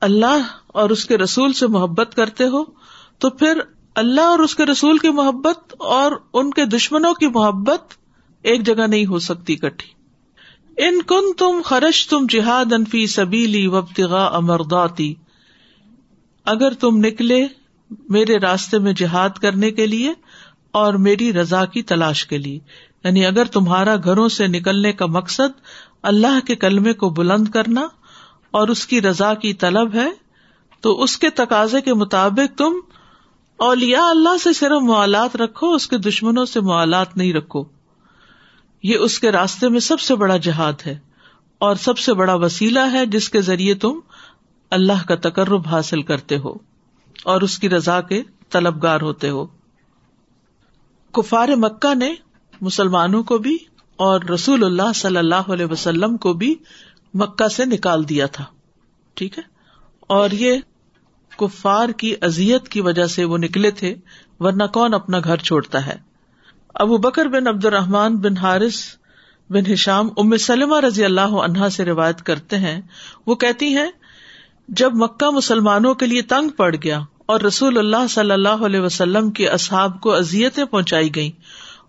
اللہ 0.00 0.42
اور 0.66 0.90
اس 0.90 1.04
کے 1.04 1.18
رسول 1.18 1.52
سے 1.52 1.66
محبت 1.66 2.14
کرتے 2.14 2.44
ہو 2.44 2.64
تو 3.18 3.30
پھر 3.30 3.60
اللہ 3.94 4.20
اور 4.20 4.38
اس 4.38 4.54
کے 4.54 4.66
رسول 4.66 4.98
کی 4.98 5.10
محبت 5.10 5.74
اور 5.78 6.12
ان 6.32 6.50
کے 6.50 6.64
دشمنوں 6.64 7.14
کی 7.14 7.26
محبت 7.26 7.94
ایک 8.42 8.62
جگہ 8.66 8.86
نہیں 8.86 9.06
ہو 9.06 9.18
سکتی 9.18 9.56
کٹھی۔ 9.56 10.01
ان 10.76 11.02
کن 11.02 11.32
تم 11.38 11.60
خرش 11.64 12.08
تم 12.08 12.26
جہاد 12.30 12.72
انفی 12.72 13.06
سبیلی 13.06 13.66
وبتغا 13.66 14.24
امرداتی 14.24 15.14
اگر 16.44 16.72
تم 16.72 16.96
نکلے 16.96 17.46
میرے 18.08 18.38
راستے 18.38 18.78
میں 18.78 18.92
جہاد 18.92 19.30
کرنے 19.30 19.70
کے 19.70 19.86
لیے 19.86 20.12
اور 20.70 20.94
میری 20.94 21.32
رضا 21.32 21.64
کی 21.64 21.82
تلاش 21.82 22.26
کے 22.26 22.38
لیے۔ 22.38 22.58
یعنی 23.04 23.26
اگر 23.26 23.44
تمہارا 23.44 23.96
گھروں 24.04 24.28
سے 24.28 24.46
نکلنے 24.46 24.92
کا 24.92 25.06
مقصد 25.06 25.60
اللہ 26.02 26.46
کے 26.46 26.56
کلمے 26.56 26.92
کو 26.92 27.10
بلند 27.10 27.48
کرنا 27.48 27.86
اور 28.50 28.68
اس 28.68 28.86
کی 28.86 29.00
رضا 29.00 29.34
کی 29.34 29.54
طلب 29.54 29.94
ہے، 29.94 30.10
تو 30.80 31.02
اس 31.02 31.18
کے 31.18 31.30
تقاضے 31.30 31.80
کے 31.80 31.94
مطابق 31.94 32.58
تم 32.58 32.72
اولیا 33.56 34.06
اللہ 34.06 34.38
سے 34.44 34.52
صرف 34.52 34.82
موالات 34.82 35.36
رکھو، 35.36 35.74
اس 35.74 35.86
کے 35.86 35.98
دشمنوں 35.98 36.44
سے 36.44 36.60
موالات 36.60 37.16
نہیں 37.16 37.32
رکھو۔ 37.32 37.64
یہ 38.82 38.96
اس 38.96 39.20
کے 39.20 39.32
راستے 39.32 39.68
میں 39.68 39.80
سب 39.80 40.00
سے 40.00 40.14
بڑا 40.14 40.36
جہاد 40.36 40.72
ہے 40.86 40.98
اور 41.58 41.76
سب 41.76 41.98
سے 41.98 42.14
بڑا 42.14 42.34
وسیلہ 42.34 42.80
ہے 42.92 43.06
جس 43.06 43.30
کے 43.30 43.40
ذریعے 43.40 43.74
تم 43.74 44.00
اللہ 44.70 45.06
کا 45.08 45.14
تقرب 45.14 45.68
حاصل 45.68 46.02
کرتے 46.02 46.38
ہو 46.38 46.54
اور 47.22 47.40
اس 47.40 47.58
کی 47.58 47.70
رضا 47.70 48.00
کے 48.00 48.22
طلبگار 48.50 49.00
ہوتے 49.00 49.28
ہو۔ 49.28 49.46
کفار 51.12 51.48
مکہ 51.48 51.94
نے 51.94 52.14
مسلمانوں 52.60 53.22
کو 53.22 53.38
بھی 53.38 53.58
اور 53.96 54.20
رسول 54.20 54.64
اللہ 54.64 54.92
صلی 54.94 55.16
اللہ 55.16 55.50
علیہ 55.52 55.66
وسلم 55.66 56.16
کو 56.16 56.32
بھی 56.32 56.54
مکہ 57.14 57.48
سے 57.48 57.64
نکال 57.64 58.08
دیا 58.08 58.26
تھا، 58.26 58.44
ٹھیک 59.14 59.38
ہے؟ 59.38 59.42
اور 60.00 60.30
یہ 60.30 60.58
کفار 61.38 61.88
کی 61.88 62.14
ازیت 62.20 62.68
کی 62.68 62.80
وجہ 62.80 63.06
سے 63.06 63.24
وہ 63.24 63.38
نکلے 63.38 63.70
تھے، 63.70 63.94
ورنہ 64.40 64.64
کون 64.64 64.94
اپنا 64.94 65.18
گھر 65.24 65.36
چھوڑتا 65.36 65.86
ہے؟ 65.86 66.11
ابو 66.74 66.96
بکر 66.96 67.28
بن 67.28 67.46
عبد 67.46 67.64
الرحمان 67.64 68.16
بن 68.16 68.36
حارث 68.36 68.74
بن 69.50 69.72
ہشام 69.72 70.08
ام 70.16 70.36
سلمہ 70.36 70.80
رضی 70.80 71.04
اللہ 71.04 71.20
عنہا 71.20 71.68
سے 71.68 71.84
روایت 71.84 72.22
کرتے 72.22 72.58
ہیں۔ 72.58 72.80
وہ 73.26 73.34
کہتی 73.34 73.76
ہیں، 73.76 73.90
جب 74.68 74.94
مکہ 74.94 75.30
مسلمانوں 75.30 75.94
کے 75.94 76.06
لیے 76.06 76.22
تنگ 76.22 76.48
پڑ 76.48 76.74
گیا 76.84 77.00
اور 77.26 77.40
رسول 77.40 77.78
اللہ 77.78 78.06
صلی 78.10 78.30
اللہ 78.30 78.64
علیہ 78.64 78.80
وسلم 78.80 79.30
کے 79.30 79.48
اصحاب 79.48 80.00
کو 80.00 80.12
ازیتیں 80.12 80.64
پہنچائی 80.64 81.14
گئی 81.14 81.30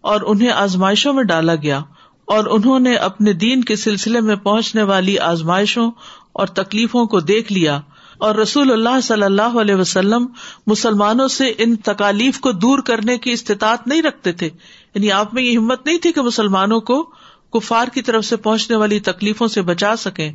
اور 0.01 0.21
انہیں 0.25 0.49
آزمائشوں 0.49 1.13
میں 1.13 1.23
ڈالا 1.23 1.55
گیا 1.55 1.79
اور 2.25 2.45
انہوں 2.45 2.79
نے 2.79 2.95
اپنے 2.95 3.33
دین 3.33 3.63
کے 3.63 3.75
سلسلے 3.75 4.21
میں 4.21 4.35
پہنچنے 4.35 4.83
والی 4.83 5.19
آزمائشوں 5.19 5.91
اور 6.33 6.47
تکلیفوں 6.47 7.05
کو 7.05 7.19
دیکھ 7.19 7.53
لیا 7.53 7.81
اور 8.17 8.35
رسول 8.35 8.71
اللہ 8.71 9.01
صلی 9.03 9.23
اللہ 9.23 9.41
علیہ 9.41 9.75
وسلم 9.75 10.25
مسلمانوں 10.67 11.27
سے 11.27 11.53
ان 11.57 11.75
تکالیف 11.75 12.39
کو 12.39 12.51
دور 12.51 12.79
کرنے 12.79 13.17
کی 13.17 13.31
استطاعت 13.31 13.87
نہیں 13.87 14.01
رکھتے 14.01 14.31
تھے۔ 14.31 14.49
یعنی 14.95 15.11
آپ 15.11 15.33
میں 15.33 15.43
یہ 15.43 15.57
ہمت 15.57 15.85
نہیں 15.85 15.97
تھی 15.97 16.11
کہ 16.11 16.21
مسلمانوں 16.21 16.79
کو 16.79 17.09
کفار 17.53 17.87
کی 17.87 18.01
طرف 18.01 18.25
سے 18.25 18.35
پہنچنے 18.35 18.77
والی 18.77 18.99
تکلیفوں 18.99 19.47
سے 19.47 19.61
بچا 19.61 19.95
سکیں۔ 19.95 20.31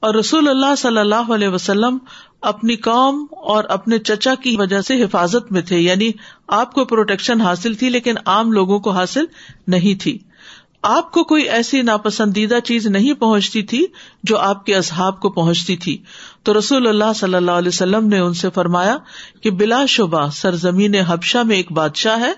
اور 0.00 0.14
رسول 0.14 0.48
اللہ 0.48 0.74
صلی 0.78 0.98
اللہ 0.98 1.32
علیہ 1.34 1.48
وسلم 1.48 1.98
اپنی 2.42 2.76
قوم 2.76 3.26
اور 3.30 3.64
اپنے 3.64 3.98
چچا 3.98 4.34
کی 4.34 4.56
وجہ 4.58 4.80
سے 4.80 5.04
حفاظت 5.04 5.52
میں 5.52 5.62
تھے۔ 5.62 5.78
یعنی 5.78 6.10
آپ 6.48 6.74
کو 6.74 6.84
پروٹیکشن 6.84 7.40
حاصل 7.40 7.74
تھی 7.74 7.88
لیکن 7.88 8.14
عام 8.26 8.52
لوگوں 8.52 8.78
کو 8.78 8.90
حاصل 8.90 9.24
نہیں 9.66 10.02
تھی۔ 10.02 10.18
آپ 10.82 11.12
کو 11.12 11.24
کوئی 11.24 11.42
ایسی 11.42 11.82
ناپسندیدہ 11.82 12.58
چیز 12.64 12.86
نہیں 12.86 13.12
پہنچتی 13.12 13.62
تھی 13.62 13.86
جو 14.22 14.38
آپ 14.38 14.66
کے 14.66 14.76
اصحاب 14.76 15.20
کو 15.20 15.30
پہنچتی 15.30 15.76
تھی۔ 15.76 16.02
تو 16.42 16.58
رسول 16.58 16.86
اللہ 16.86 17.12
صلی 17.14 17.34
اللہ 17.34 17.50
علیہ 17.50 17.68
وسلم 17.68 18.08
نے 18.08 18.18
ان 18.18 18.34
سے 18.34 18.48
فرمایا 18.50 18.96
کہ 19.42 19.50
بلا 19.50 19.86
شبہ 19.86 20.30
سرزمین 20.30 20.94
حبشہ 20.94 21.38
میں 21.38 21.56
ایک 21.56 21.72
بادشاہ 21.72 22.20
ہے، 22.20 22.32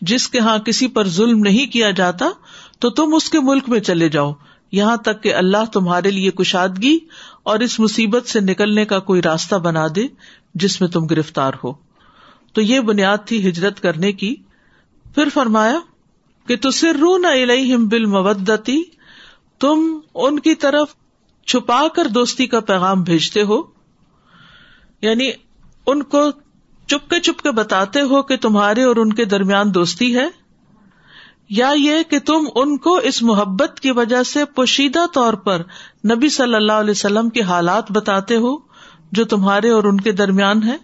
جس 0.00 0.28
کے 0.28 0.38
ہاں 0.38 0.58
کسی 0.58 0.86
پر 0.88 1.08
ظلم 1.08 1.38
نہیں 1.38 1.72
کیا 1.72 1.90
جاتا، 1.90 2.28
تو 2.78 2.90
تم 2.90 3.14
اس 3.14 3.30
کے 3.30 3.40
ملک 3.40 3.68
میں 3.68 3.80
چلے 3.80 4.08
جاؤ۔ 4.08 4.32
یہاں 4.72 4.96
تک 4.96 5.22
کہ 5.22 5.34
اللہ 5.34 5.64
تمہارے 5.72 6.10
لیے 6.10 6.30
کشادگی 6.30 6.98
اور 7.42 7.60
اس 7.60 7.80
مصیبت 7.80 8.26
سے 8.26 8.40
نکلنے 8.40 8.84
کا 8.84 8.98
کوئی 8.98 9.22
راستہ 9.22 9.54
بنا 9.54 9.86
دے، 9.96 10.02
جس 10.54 10.80
میں 10.80 10.88
تم 10.88 11.06
گرفتار 11.06 11.52
ہو۔ 11.64 11.72
تو 12.52 12.60
یہ 12.60 12.80
بنیاد 12.80 13.18
تھی 13.26 13.48
ہجرت 13.48 13.80
کرنے 13.80 14.12
کی۔ 14.12 14.34
پھر 15.14 15.28
فرمایا 15.34 15.78
کہ 16.46 16.56
تصر 16.56 16.96
رو 16.96 17.18
نہ 17.18 17.76
بل 17.76 18.04
مودتی 18.04 18.82
تم 19.60 19.98
ان 20.14 20.38
کی 20.38 20.54
طرف 20.54 20.94
چھپا 21.46 21.88
کر 21.88 22.06
دوستی 22.06 22.46
کا 22.46 22.60
پیغام 22.60 23.02
بھیجتے 23.02 23.42
ہو؟ 23.42 23.62
یعنی 25.02 25.30
ان 25.86 26.02
کو 26.02 26.30
چپ 26.86 27.10
کے 27.10 27.20
چپ 27.20 27.42
کے 27.42 27.50
بتاتے 27.50 28.00
ہو 28.00 28.22
کہ 28.22 28.36
تمہارے 28.36 28.82
اور 28.82 28.96
ان 28.96 29.12
کے 29.12 29.24
درمیان 29.24 29.74
دوستی 29.74 30.16
ہے؟ 30.16 30.26
یا 31.50 31.72
یہ 31.76 32.02
کہ 32.10 32.18
تم 32.18 32.44
ان 32.54 32.76
کو 32.76 32.96
اس 32.96 33.22
محبت 33.22 33.80
کی 33.80 33.90
وجہ 33.90 34.22
سے 34.22 34.44
پوشیدہ 34.44 35.06
طور 35.14 35.34
پر 35.34 35.62
نبی 36.10 36.28
صلی 36.28 36.54
اللہ 36.54 36.72
علیہ 36.72 36.90
وسلم 36.90 37.28
کے 37.28 37.42
حالات 37.42 37.92
بتاتے 37.92 38.36
ہو 38.36 38.56
جو 39.12 39.24
تمہارے 39.24 39.70
اور 39.70 39.84
ان 39.84 40.00
کے 40.00 40.12
درمیان 40.12 40.62
ہے 40.62 40.76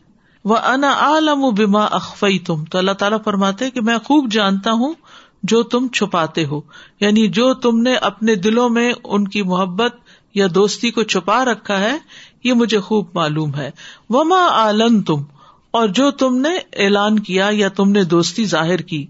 وہ 0.44 0.56
انا 0.56 0.92
عالم 0.92 1.54
بیما 1.54 1.84
اخفی 1.84 2.38
تم 2.38 2.64
تو 2.64 2.78
اللہ 2.78 2.92
تعالیٰ 2.92 3.18
فرماتے 3.24 3.70
کہ 3.70 3.80
میں 3.80 3.98
خوب 3.98 4.30
جانتا 4.30 4.72
ہوں 4.72 4.94
جو 5.42 5.62
تم 5.62 5.88
چھپاتے 5.88 6.44
ہو 6.44 6.60
یعنی 7.00 7.28
جو 7.28 7.54
تم 7.54 7.82
نے 7.82 7.94
اپنے 7.94 8.34
دلوں 8.34 8.68
میں 8.68 8.92
ان 9.04 9.28
کی 9.28 9.42
محبت 9.42 9.96
یا 10.38 10.46
دوستی 10.54 10.90
کو 10.90 11.02
چھپا 11.02 11.44
رکھا 11.44 11.80
ہے، 11.80 11.98
یہ 12.44 12.52
مجھے 12.52 12.80
خوب 12.80 13.06
معلوم 13.14 13.54
ہے۔ 13.54 13.70
وما 14.08 14.46
عالم 14.50 15.02
تم 15.02 15.22
اور 15.70 15.88
جو 15.88 16.10
تم 16.10 16.36
نے 16.36 16.84
اعلان 16.84 17.18
کیا 17.18 17.48
یا 17.52 17.68
تم 17.68 17.90
نے 17.90 18.04
دوستی 18.04 18.44
ظاہر 18.44 18.76
کی۔ 18.76 19.06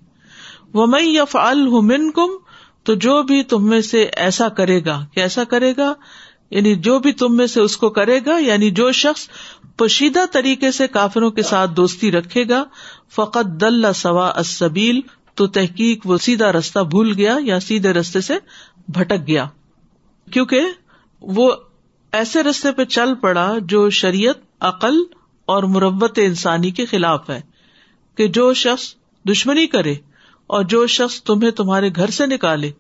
وہ 0.75 1.03
یف 1.03 1.37
المن 1.37 2.11
کم 2.11 2.31
تو 2.83 2.95
جو 2.95 3.23
بھی 3.23 3.43
تم 3.43 3.69
میں 3.69 3.81
سے 3.81 4.03
ایسا 4.17 4.49
کرے 4.49 4.85
گا، 4.85 5.07
کیسا 5.15 5.45
کرے 5.45 5.73
گا؟ 5.77 5.95
یعنی 6.51 6.75
جو 6.75 6.99
بھی 6.99 7.13
تم 7.13 7.37
میں 7.37 7.47
سے 7.47 7.61
اس 7.61 7.77
کو 7.77 7.91
کرے 7.91 8.21
گا 8.27 8.39
یعنی 8.39 8.71
جو 8.71 8.93
شخص 8.93 9.29
پوشیدہ 9.77 10.25
طریقے 10.33 10.73
سے 10.73 10.87
کافروں 10.87 11.31
کے 11.31 11.43
ساتھ 11.43 11.71
دوستی 11.71 12.13
رکھے 12.13 12.49
گا 12.49 12.65
فقط 13.11 13.47
دل 13.61 13.93
سوا 13.93 14.29
اسبیل 14.29 15.01
تو 15.35 15.47
تحقیق 15.47 16.01
وہ 16.05 16.17
سیدھا 16.17 16.53
رستہ 16.53 16.79
بھول 16.79 17.15
گیا 17.17 17.37
یا 17.41 17.61
سیدھے 17.61 17.93
رستے 17.93 18.21
سے 18.21 18.35
بھٹک 18.89 19.27
گیا۔ 19.27 19.47
کیونکہ 20.33 20.61
وہ 21.21 21.53
ایسے 22.13 22.43
رستے 22.43 22.73
پہ 22.73 22.85
چل 22.85 23.15
پڑا 23.15 23.55
جو 23.63 23.91
شریعت، 23.91 24.35
عقل 24.61 24.95
اور 25.45 25.63
مربت 25.63 26.19
انسانی 26.23 26.71
کے 26.71 26.87
خلاف 26.87 27.31
ہے 27.31 27.41
کہ 28.15 28.29
جو 28.29 28.55
شخص 28.55 28.95
دشمنی 29.29 29.67
کرے 29.67 29.95
اور 30.47 30.65
جو 30.65 30.87
شخص 30.87 31.23
تمہیں 31.23 31.51
تمہارے 31.51 31.91
گھر 31.97 32.11
سے 32.11 32.27
نکالے 32.27 32.71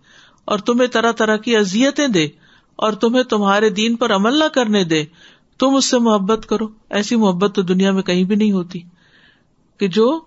اور 0.45 0.59
تمہیں 0.59 0.89
طرح 0.89 1.13
طرح 1.13 1.37
کی 1.37 1.57
ازیتیں 1.57 2.09
دے 2.09 2.29
اور 2.77 2.93
تمہیں 2.93 3.23
تمہارے 3.23 3.71
دین 3.71 3.97
پر 3.97 4.15
عمل 4.15 4.39
نہ 4.39 4.45
کرنے 4.45 4.85
دے، 4.85 5.05
تم 5.59 5.75
اس 5.75 5.85
سے 5.85 5.99
محبت 5.99 6.47
کرو۔ 6.47 6.69
ایسی 6.91 7.17
محبت 7.17 7.55
تو 7.55 7.63
دنیا 7.63 7.93
میں 7.93 8.03
کہیں 8.03 8.25
بھی 8.25 8.37
نہیں 8.37 8.53
ہوتی 8.53 8.81
کہ 9.79 9.89
جو 9.89 10.21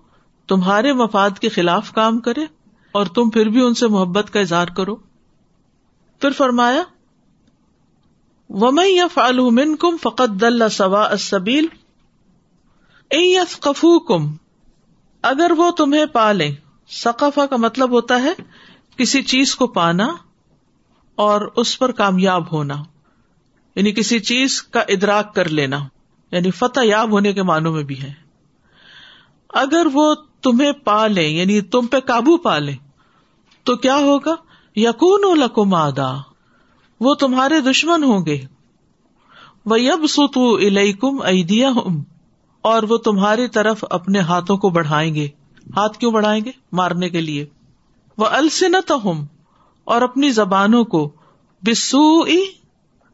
تمہارے 0.48 0.94
مفاد 0.94 1.30
کے 1.40 1.50
خلاف 1.50 1.94
کام 1.94 2.20
کرے 2.20 2.46
اور 2.92 3.06
تم 3.06 3.30
پھر 3.30 3.50
بھی 3.50 3.62
ان 3.62 3.74
سے 3.74 3.88
محبت 3.88 4.34
کا 4.34 4.40
اظہار 4.40 4.68
کرو۔ 4.68 4.96
پھر 6.20 6.30
فرمایا 6.32 6.84
یا 8.88 9.08
فالحمن 9.14 9.76
کم 9.76 9.98
فقط 10.02 10.42
دل 10.42 10.70
سوا 10.70 11.08
اسبیل 11.08 11.68
کفو 13.60 14.00
کم 14.00 14.36
اگر 15.22 15.52
وہ 15.58 15.72
تمہیں 15.72 16.06
پالے 16.06 16.52
ثقافہ 16.90 17.46
کا 17.46 17.56
مطلب 17.56 17.92
ہوتا 17.92 18.22
ہے 18.22 18.34
کسی 18.98 19.22
چیز 19.22 19.56
کو 19.56 19.68
پانا 19.68 20.08
اور 21.16 21.42
اس 21.56 21.80
پر 21.80 21.92
کامیاب 21.92 22.52
ہونا 22.52 22.84
یعنی 23.76 23.92
کسی 23.92 24.20
چیز 24.20 24.64
کا 24.64 24.80
ادراک 24.80 25.36
کر 25.36 25.50
لینا 25.50 25.80
یعنی 26.32 26.52
فتح 26.52 26.80
یاب 26.84 27.12
ہونے 27.12 27.34
کے 27.34 27.44
معنوں 27.44 27.74
میں 27.74 27.84
بھی 27.84 28.02
ہے۔ 28.02 28.14
اگر 29.50 29.88
وہ 29.94 30.16
تمہیں 30.42 30.72
پا 30.72 31.08
لے 31.08 31.24
یعنی 31.24 31.62
تم 31.62 31.88
پہ 31.88 32.00
قابو 32.00 32.38
پا 32.38 32.60
لے 32.60 32.76
تو 33.64 33.76
کیا 33.76 33.98
ہوگا؟ 33.98 34.36
یقون 34.76 35.22
و 35.26 35.36
لکم 35.36 35.74
آدا 35.74 36.31
وہ 37.02 37.14
تمہارے 37.14 37.62
دشمن 37.62 38.04
ہوں 38.04 38.26
گے۔ 38.26 38.42
وہ 39.66 39.82
یب 39.82 40.06
ستو 40.10 40.56
الکم 40.56 41.22
ایدیا 41.22 41.70
اور 42.62 42.84
وہ 42.84 42.98
تمہاری 42.98 43.48
طرف 43.48 43.86
اپنے 43.90 44.20
ہاتھوں 44.20 44.58
کو 44.58 44.70
بڑھائیں 44.70 45.16
گے۔ 45.16 45.28
ہاتھ 45.78 45.98
کیوں 45.98 46.12
بڑھائیں 46.12 46.46
گے؟ 46.46 46.52
مارنے 46.72 47.10
کے 47.10 47.22
لیے۔ 47.22 47.46
وہ 48.18 48.26
السنت 48.26 48.92
ہوں 48.92 49.26
اور 49.84 50.02
اپنی 50.02 50.30
زبانوں 50.30 50.84
کو 50.84 51.12
بسو 51.64 52.24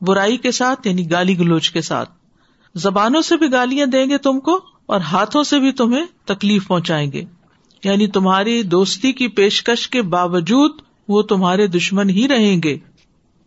برائی 0.01 0.37
کے 0.37 0.51
ساتھ 0.51 0.87
یعنی 0.87 1.11
گالی 1.11 1.39
گلوچ 1.39 1.71
کے 1.71 1.81
ساتھ۔ 1.81 2.09
زبانوں 2.75 3.21
سے 3.21 3.37
بھی 3.37 3.51
گالیاں 3.51 3.85
دیں 3.85 4.05
گے 4.09 4.17
تم 4.17 4.39
کو، 4.39 4.61
اور 4.85 4.99
ہاتھوں 4.99 5.43
سے 5.43 5.59
بھی 5.59 5.71
تمہیں 5.71 6.05
تکلیف 6.25 6.67
پہنچائیں 6.67 7.11
گے۔ 7.11 7.23
یعنی 7.83 8.07
تمہاری 8.07 8.63
دوستی 8.63 9.11
کی 9.11 9.27
پیشکش 9.27 9.89
کے 9.89 10.01
باوجود 10.01 10.71
وہ 11.07 11.21
تمہارے 11.21 11.67
دشمن 11.67 12.09
ہی 12.09 12.27
رہیں 12.27 12.63
گے۔ 12.63 12.77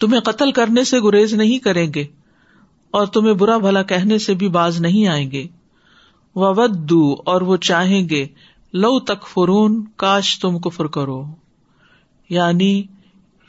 تمہیں 0.00 0.20
قتل 0.20 0.52
کرنے 0.52 0.84
سے 0.84 1.00
گریز 1.00 1.34
نہیں 1.34 1.58
کریں 1.58 1.94
گے 1.94 2.06
اور 2.90 3.06
تمہیں 3.06 3.34
برا 3.34 3.58
بھلا 3.58 3.82
کہنے 3.82 4.18
سے 4.18 4.34
بھی 4.34 4.48
باز 4.48 4.80
نہیں 4.80 5.08
آئیں 5.08 5.30
گے۔ 5.30 5.46
ودو 6.34 7.16
اور 7.26 7.40
وہ 7.40 7.56
چاہیں 7.56 8.08
گے، 8.08 8.26
لو 8.72 9.00
تک 9.00 9.26
فرون 9.26 9.84
کاش 9.96 10.38
تم 10.38 10.58
کفر 10.58 10.86
کرو۔ 10.86 11.24
یعنی 12.30 12.82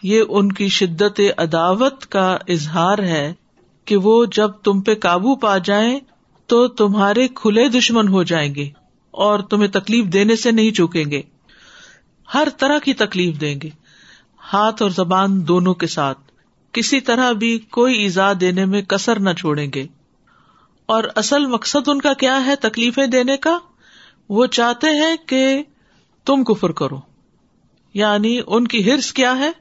یہ 0.03 0.23
ان 0.29 0.51
کی 0.51 0.67
شدت 0.67 1.21
عداوت 1.37 2.05
کا 2.05 2.37
اظہار 2.47 2.99
ہے 2.99 3.33
کہ 3.85 3.97
وہ 3.97 4.25
جب 4.25 4.47
تم 4.47 4.81
پہ 4.81 4.95
قابو 4.95 5.35
پا 5.35 5.57
جائیں 5.57 5.99
تو 6.47 6.67
تمہارے 6.67 7.27
کھلے 7.27 7.69
دشمن 7.69 8.07
ہو 8.07 8.23
جائیں 8.23 8.55
گے 8.55 8.69
اور 9.11 9.39
تمہیں 9.39 9.67
تکلیف 9.67 10.05
دینے 10.05 10.35
سے 10.35 10.51
نہیں 10.51 10.71
چوکیں 10.71 11.05
گے۔ 11.11 11.21
ہر 12.33 12.47
طرح 12.57 12.79
کی 12.79 12.93
تکلیف 12.93 13.41
دیں 13.41 13.59
گے۔ 13.63 13.69
ہاتھ 14.53 14.81
اور 14.81 14.89
زبان 14.89 15.47
دونوں 15.47 15.73
کے 15.73 15.87
ساتھ۔ 15.87 16.30
کسی 16.71 16.99
طرح 16.99 17.31
بھی 17.31 17.59
کوئی 17.59 17.95
ایزا 17.95 18.31
دینے 18.39 18.65
میں 18.65 18.81
کسر 18.81 19.19
نہ 19.19 19.29
چھوڑیں 19.29 19.71
گے۔ 19.75 19.87
اور 20.85 21.03
اصل 21.15 21.45
مقصد 21.45 21.87
ان 21.87 22.01
کا 22.01 22.13
کیا 22.13 22.45
ہے 22.45 22.55
تکلیفیں 22.55 23.07
دینے 23.07 23.37
کا؟ 23.37 23.57
وہ 24.29 24.45
چاہتے 24.45 24.87
ہیں 24.87 25.15
کہ 25.25 25.63
تم 26.25 26.43
کفر 26.43 26.71
کرو۔ 26.71 26.99
یعنی 27.93 28.39
ان 28.47 28.67
کی 28.67 28.91
ہرس 28.91 29.13
کیا 29.13 29.37
ہے؟ 29.37 29.51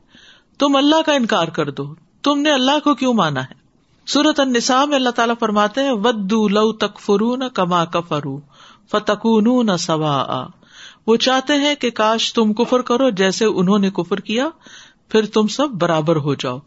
تم 0.59 0.77
اللہ 0.77 1.03
کا 1.07 1.13
انکار 1.13 1.49
کر 1.49 1.71
دو۔ 1.71 1.95
تم 2.23 2.39
نے 2.39 2.51
اللہ 2.51 2.79
کو 2.85 2.95
کیوں 2.95 3.15
مانا 3.15 3.45
ہے؟ 3.45 3.55
سورت 4.07 4.41
النساء 4.41 4.85
میں 4.85 4.97
اللہ 4.97 5.11
تعالیٰ 5.11 5.35
فرماتے 5.41 5.83
ہیں، 5.83 5.93
ودو 5.93 6.49
لو 6.49 6.73
تک 6.73 6.99
فرو 6.99 7.37
نہ 7.37 7.45
کما 7.45 7.85
کفرو 7.85 8.41
فتکون 8.91 9.67
نہ 9.67 9.77
سوا 9.77 10.47
وہ 11.07 11.17
چاہتے 11.17 11.53
ہیں 11.53 11.75
کہ 11.75 11.91
کاش 11.91 12.35
تم 12.35 12.53
کفر 12.53 12.83
کرو 12.83 13.11
جیسے 13.11 13.45
انہوں 13.45 13.79
نے 13.79 13.91
کفر 13.91 14.21
کیا، 14.21 14.49
پھر 15.09 15.27
تم 15.27 15.47
سب 15.47 15.69
برابر 15.69 16.17
ہو 16.17 16.35
جاؤ۔ 16.35 16.59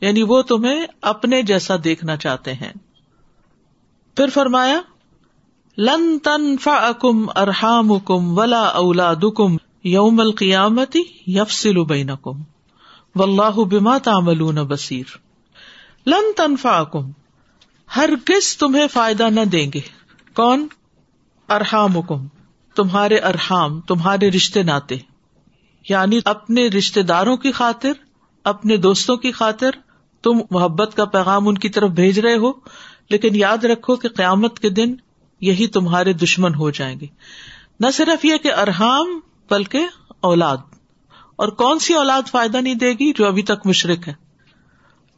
یعنی 0.00 0.22
وہ 0.22 0.42
تمہیں 0.42 0.86
اپنے 1.02 1.42
جیسا 1.42 1.74
دیکھنا 1.84 2.16
چاہتے 2.16 2.54
ہیں۔ 2.54 2.72
پھر 4.16 4.28
فرمایا، 4.34 4.80
لن 5.78 6.18
تن 6.18 6.58
فم 6.58 7.26
ارحام 7.36 7.98
کم 7.98 8.38
ولا 8.38 8.62
اولاد 8.62 9.16
کم 9.36 9.56
یوم 9.84 10.20
القیامتی 10.20 11.02
یفسل 11.26 11.84
بین 11.84 12.10
کم 12.22 12.42
و 13.16 13.22
اللہ 13.22 13.60
بما 13.60 13.98
تعملون 13.98 14.54
بصیر۔ 14.54 15.04
لن 16.06 16.32
تنفا 16.36 16.84
کم 16.84 17.10
ہر 17.96 18.10
کس 18.24 18.58
تمہیں 18.58 18.86
فائدہ 18.92 19.22
نہ 19.22 19.40
دیں 19.40 19.70
گے۔ 19.74 19.80
کون؟ 20.34 20.66
ارحام 21.48 21.98
حکم 21.98 22.26
تمہارے 22.76 23.18
ارحام، 23.18 23.80
تمہارے 23.80 24.30
رشتے 24.30 24.62
ناطے۔ 24.62 24.96
یعنی 25.88 26.20
اپنے 26.24 26.68
رشتے 26.68 27.02
داروں 27.02 27.36
کی 27.36 27.52
خاطر، 27.52 27.92
اپنے 28.44 28.76
دوستوں 28.76 29.16
کی 29.16 29.32
خاطر 29.32 29.70
تم 30.28 30.38
محبت 30.50 30.96
کا 30.96 31.04
پیغام 31.04 31.48
ان 31.48 31.58
کی 31.58 31.68
طرف 31.68 31.90
بھیج 31.90 32.18
رہے 32.18 32.36
ہو، 32.36 32.52
لیکن 33.10 33.36
یاد 33.36 33.64
رکھو 33.64 33.96
کہ 33.96 34.08
قیامت 34.08 34.58
کے 34.58 34.70
دن 34.70 34.94
یہی 35.40 35.66
تمہارے 35.66 36.12
دشمن 36.12 36.54
ہو 36.54 36.70
جائیں 36.70 37.00
گے۔ 37.00 37.06
نہ 37.80 37.86
صرف 37.94 38.24
یہ 38.24 38.36
کہ 38.36 38.52
ارحام، 38.52 39.20
بلکہ 39.50 39.86
اولاد۔ 40.20 40.56
اور 41.36 41.48
کون 41.48 41.78
سی 41.78 41.94
اولاد 41.94 42.22
فائدہ 42.28 42.56
نہیں 42.56 42.74
دے 42.74 42.92
گی 42.92 43.12
جو 43.12 43.26
ابھی 43.26 43.42
تک 43.42 43.66
مشرق 43.66 44.08
ہے؟ 44.08 44.14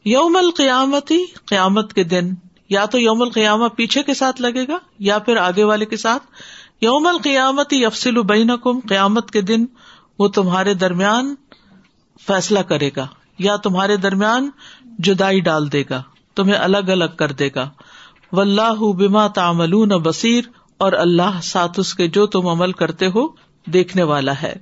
یوم 0.05 0.35
القیامتی 0.35 1.25
قیامت 1.45 1.93
کے 1.93 2.03
دن۔ 2.03 2.33
یا 2.69 2.85
تو 2.85 2.99
یوم 2.99 3.21
القیامہ 3.21 3.67
پیچھے 3.67 4.03
کے 4.03 4.13
ساتھ 4.13 4.41
لگے 4.41 4.67
گا، 4.67 4.77
یا 4.99 5.19
پھر 5.19 5.37
آگے 5.37 5.63
والے 5.63 5.85
کے 5.85 5.97
ساتھ۔ 5.97 6.23
یوم 6.81 7.07
القیامتی 7.07 7.85
افسل 7.85 8.17
البین 8.17 8.51
کم 8.63 8.79
قیامت 8.79 9.31
کے 9.31 9.41
دن 9.41 9.65
وہ 10.19 10.27
تمہارے 10.27 10.73
درمیان 10.73 11.35
فیصلہ 12.27 12.59
کرے 12.59 12.89
گا۔ 12.95 13.07
یا 13.39 13.55
تمہارے 13.55 13.97
درمیان 13.97 14.49
جدائی 14.99 15.39
ڈال 15.39 15.71
دے 15.71 15.83
گا، 15.89 16.01
تمہیں 16.35 16.55
الگ 16.55 16.89
الگ 16.89 17.15
کر 17.17 17.31
دے 17.31 17.49
گا۔ 17.55 17.69
و 18.33 18.39
اللہ 18.39 18.81
بما 18.97 19.27
تامل 19.27 19.73
بصیر، 19.99 20.43
اور 20.77 20.93
اللہ 20.93 21.39
سات 21.43 21.79
اس 21.79 21.93
کے 21.93 22.07
جو 22.07 22.25
تم 22.27 22.47
عمل 22.47 22.71
کرتے 22.71 23.07
ہو 23.07 23.27
دیکھنے 23.67 24.03
والا 24.03 24.33
ہے۔ 24.41 24.53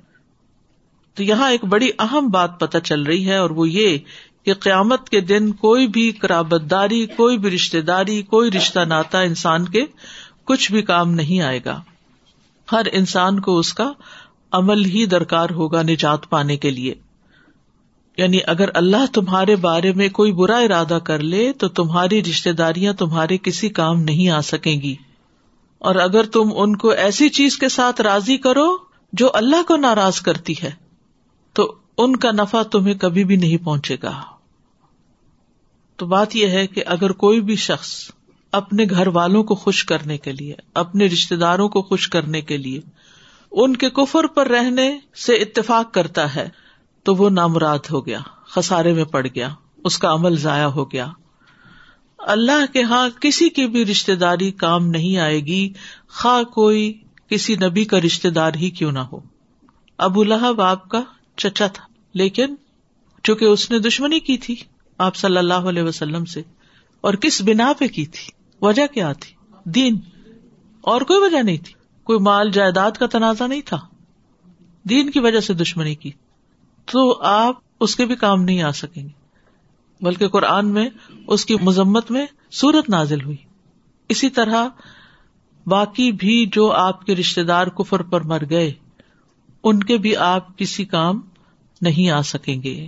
تو 1.16 1.22
یہاں 1.22 1.50
ایک 1.50 1.64
بڑی 1.64 1.88
اہم 1.98 2.28
بات 2.28 2.58
پتہ 2.60 2.78
چل 2.78 3.02
رہی 3.02 3.28
ہے، 3.28 3.36
اور 3.36 3.50
وہ 3.50 3.68
یہ 3.68 3.98
کہ 4.44 4.54
قیامت 4.54 5.08
کے 5.08 5.20
دن 5.20 5.52
کوئی 5.52 5.86
بھی 5.86 6.10
قرابت 6.12 6.70
داری 6.70 7.06
کوئی 7.06 7.38
بھی 7.38 7.50
رشتے 7.50 7.80
داری 7.80 8.22
کوئی 8.22 8.50
رشتہ 8.50 8.80
ناتا 8.80 9.20
انسان 9.20 9.64
کے 9.64 9.84
کچھ 10.44 10.72
بھی 10.72 10.82
کام 10.82 11.10
نہیں 11.10 11.40
آئے 11.40 11.60
گا۔ 11.64 11.80
ہر 12.72 12.86
انسان 12.92 13.40
کو 13.40 13.58
اس 13.58 13.74
کا 13.74 13.90
عمل 14.52 14.84
ہی 14.84 15.06
درکار 15.06 15.50
ہوگا 15.50 15.82
نجات 15.82 16.28
پانے 16.30 16.56
کے 16.56 16.70
لیے۔ 16.70 16.94
یعنی 18.20 18.38
اگر 18.46 18.68
اللہ 18.74 19.06
تمہارے 19.12 19.56
بارے 19.56 19.92
میں 19.92 20.08
کوئی 20.08 20.32
برا 20.32 20.58
ارادہ 20.58 20.98
کر 21.04 21.18
لے 21.18 21.52
تو 21.52 21.68
تمہاری 21.68 22.22
رشتے 22.22 22.52
داریاں 22.52 22.92
تمہارے 22.92 23.38
کسی 23.38 23.68
کام 23.68 24.02
نہیں 24.02 24.28
آ 24.28 24.40
سکیں 24.40 24.80
گی۔ 24.80 24.96
اور 25.78 25.94
اگر 25.94 26.26
تم 26.26 26.48
ان 26.54 26.76
کو 26.76 26.88
ایسی 26.88 27.28
چیز 27.28 27.58
کے 27.58 27.68
ساتھ 27.68 28.00
راضی 28.00 28.36
کرو 28.36 28.76
جو 29.12 29.30
اللہ 29.34 29.62
کو 29.68 29.76
ناراض 29.76 30.20
کرتی 30.20 30.54
ہے، 30.62 30.70
تو 31.52 31.74
ان 31.98 32.16
کا 32.16 32.30
نفع 32.30 32.62
تمہیں 32.62 32.94
کبھی 32.94 33.24
بھی 33.24 33.36
نہیں 33.36 33.64
پہنچے 33.64 33.96
گا۔ 34.02 34.22
تو 35.96 36.06
بات 36.06 36.36
یہ 36.36 36.46
ہے 36.46 36.66
کہ 36.66 36.82
اگر 36.86 37.12
کوئی 37.12 37.40
بھی 37.40 37.56
شخص 37.56 38.10
اپنے 38.52 38.84
گھر 38.90 39.06
والوں 39.06 39.42
کو 39.42 39.54
خوش 39.54 39.84
کرنے 39.84 40.18
کے 40.18 40.32
لیے، 40.32 40.54
اپنے 40.74 41.06
رشتے 41.06 41.36
داروں 41.36 41.68
کو 41.68 41.82
خوش 41.82 42.08
کرنے 42.08 42.40
کے 42.40 42.56
لیے، 42.56 42.80
ان 43.50 43.76
کے 43.76 43.90
کفر 43.90 44.26
پر 44.26 44.48
رہنے 44.48 44.98
سے 45.16 45.34
اتفاق 45.34 45.94
کرتا 45.94 46.34
ہے 46.34 46.48
تو 47.02 47.14
وہ 47.14 47.30
نامراد 47.30 47.78
ہو 47.90 48.06
گیا، 48.06 48.20
خسارے 48.44 48.92
میں 48.92 49.04
پڑ 49.04 49.26
گیا، 49.34 49.48
اس 49.84 49.98
کا 49.98 50.12
عمل 50.12 50.36
ضائع 50.36 50.66
ہو 50.66 50.92
گیا۔ 50.92 51.06
اللہ 52.18 52.72
کے 52.72 52.82
ہاں 52.82 53.08
کسی 53.20 53.48
کی 53.48 53.66
بھی 53.66 53.84
رشتے 53.84 54.14
داری 54.14 54.50
کام 54.50 54.86
نہیں 54.86 55.16
آئے 55.16 55.40
گی، 55.40 55.72
خواہ 56.08 56.42
کوئی 56.42 57.00
کسی 57.28 57.56
نبی 57.56 57.84
کا 57.84 58.00
رشتے 58.00 58.30
دار 58.30 58.54
ہی 58.54 58.70
کیوں 58.70 58.92
نہ 58.92 58.98
ہو۔ 58.98 59.20
ابو 59.98 60.24
لہب 60.24 60.60
آپ 60.60 60.88
کا 60.88 61.02
چچا 61.36 61.66
تھا، 61.66 61.84
لیکن 62.14 62.54
چونکہ 63.22 63.44
اس 63.44 63.70
نے 63.70 63.78
دشمنی 63.78 64.20
کی 64.20 64.38
تھی 64.38 64.56
آپ 64.98 65.16
صلی 65.16 65.36
اللہ 65.36 65.54
علیہ 65.54 65.82
وسلم 65.82 66.24
سے، 66.24 66.42
اور 67.00 67.14
کس 67.14 67.42
بنا 67.42 67.72
پہ 67.78 67.86
کی 67.86 68.06
تھی؟ 68.06 68.32
وجہ 68.60 68.86
کیا 68.86 69.12
تھی؟ 69.12 69.36
دین۔ 69.64 69.98
اور 70.80 71.00
کوئی 71.00 71.20
وجہ 71.22 71.42
نہیں 71.42 71.56
تھی۔ 71.56 71.72
کوئی 72.04 72.18
مال 72.18 72.50
جائیداد 72.50 72.90
کا 72.90 73.06
تنازع 73.06 73.46
نہیں 73.46 73.60
تھا۔ 73.64 73.78
دین 74.82 75.10
کی 75.10 75.20
وجہ 75.20 75.40
سے 75.40 75.54
دشمنی 75.54 75.94
کی۔ 75.94 76.10
تو 76.92 77.22
آپ 77.22 77.54
اس 77.80 77.96
کے 77.96 78.04
بھی 78.04 78.14
کام 78.14 78.42
نہیں 78.42 78.62
آ 78.62 78.70
سکیں 78.70 79.02
گے۔ 79.02 79.20
بلکہ 80.00 80.28
قرآن 80.28 80.66
میں 80.66 80.88
اس 81.26 81.46
کی 81.46 81.56
مذمت 81.62 82.10
میں 82.10 82.26
سورت 82.50 82.90
نازل 82.90 83.24
ہوئی۔ 83.24 83.36
اسی 84.08 84.30
طرح 84.30 84.68
باقی 85.66 86.12
بھی 86.12 86.46
جو 86.52 86.72
آپ 86.72 87.06
کے 87.06 87.16
رشتے 87.16 87.42
دار 87.42 87.66
کفر 87.66 88.02
پر 88.02 88.20
مر 88.20 88.42
گئے، 88.50 88.72
ان 89.64 89.82
کے 89.82 89.96
بھی 89.96 90.16
آپ 90.16 90.58
کسی 90.58 90.84
کام 90.84 91.20
نہیں 91.80 92.10
آ 92.10 92.22
سکیں 92.22 92.62
گے۔ 92.62 92.86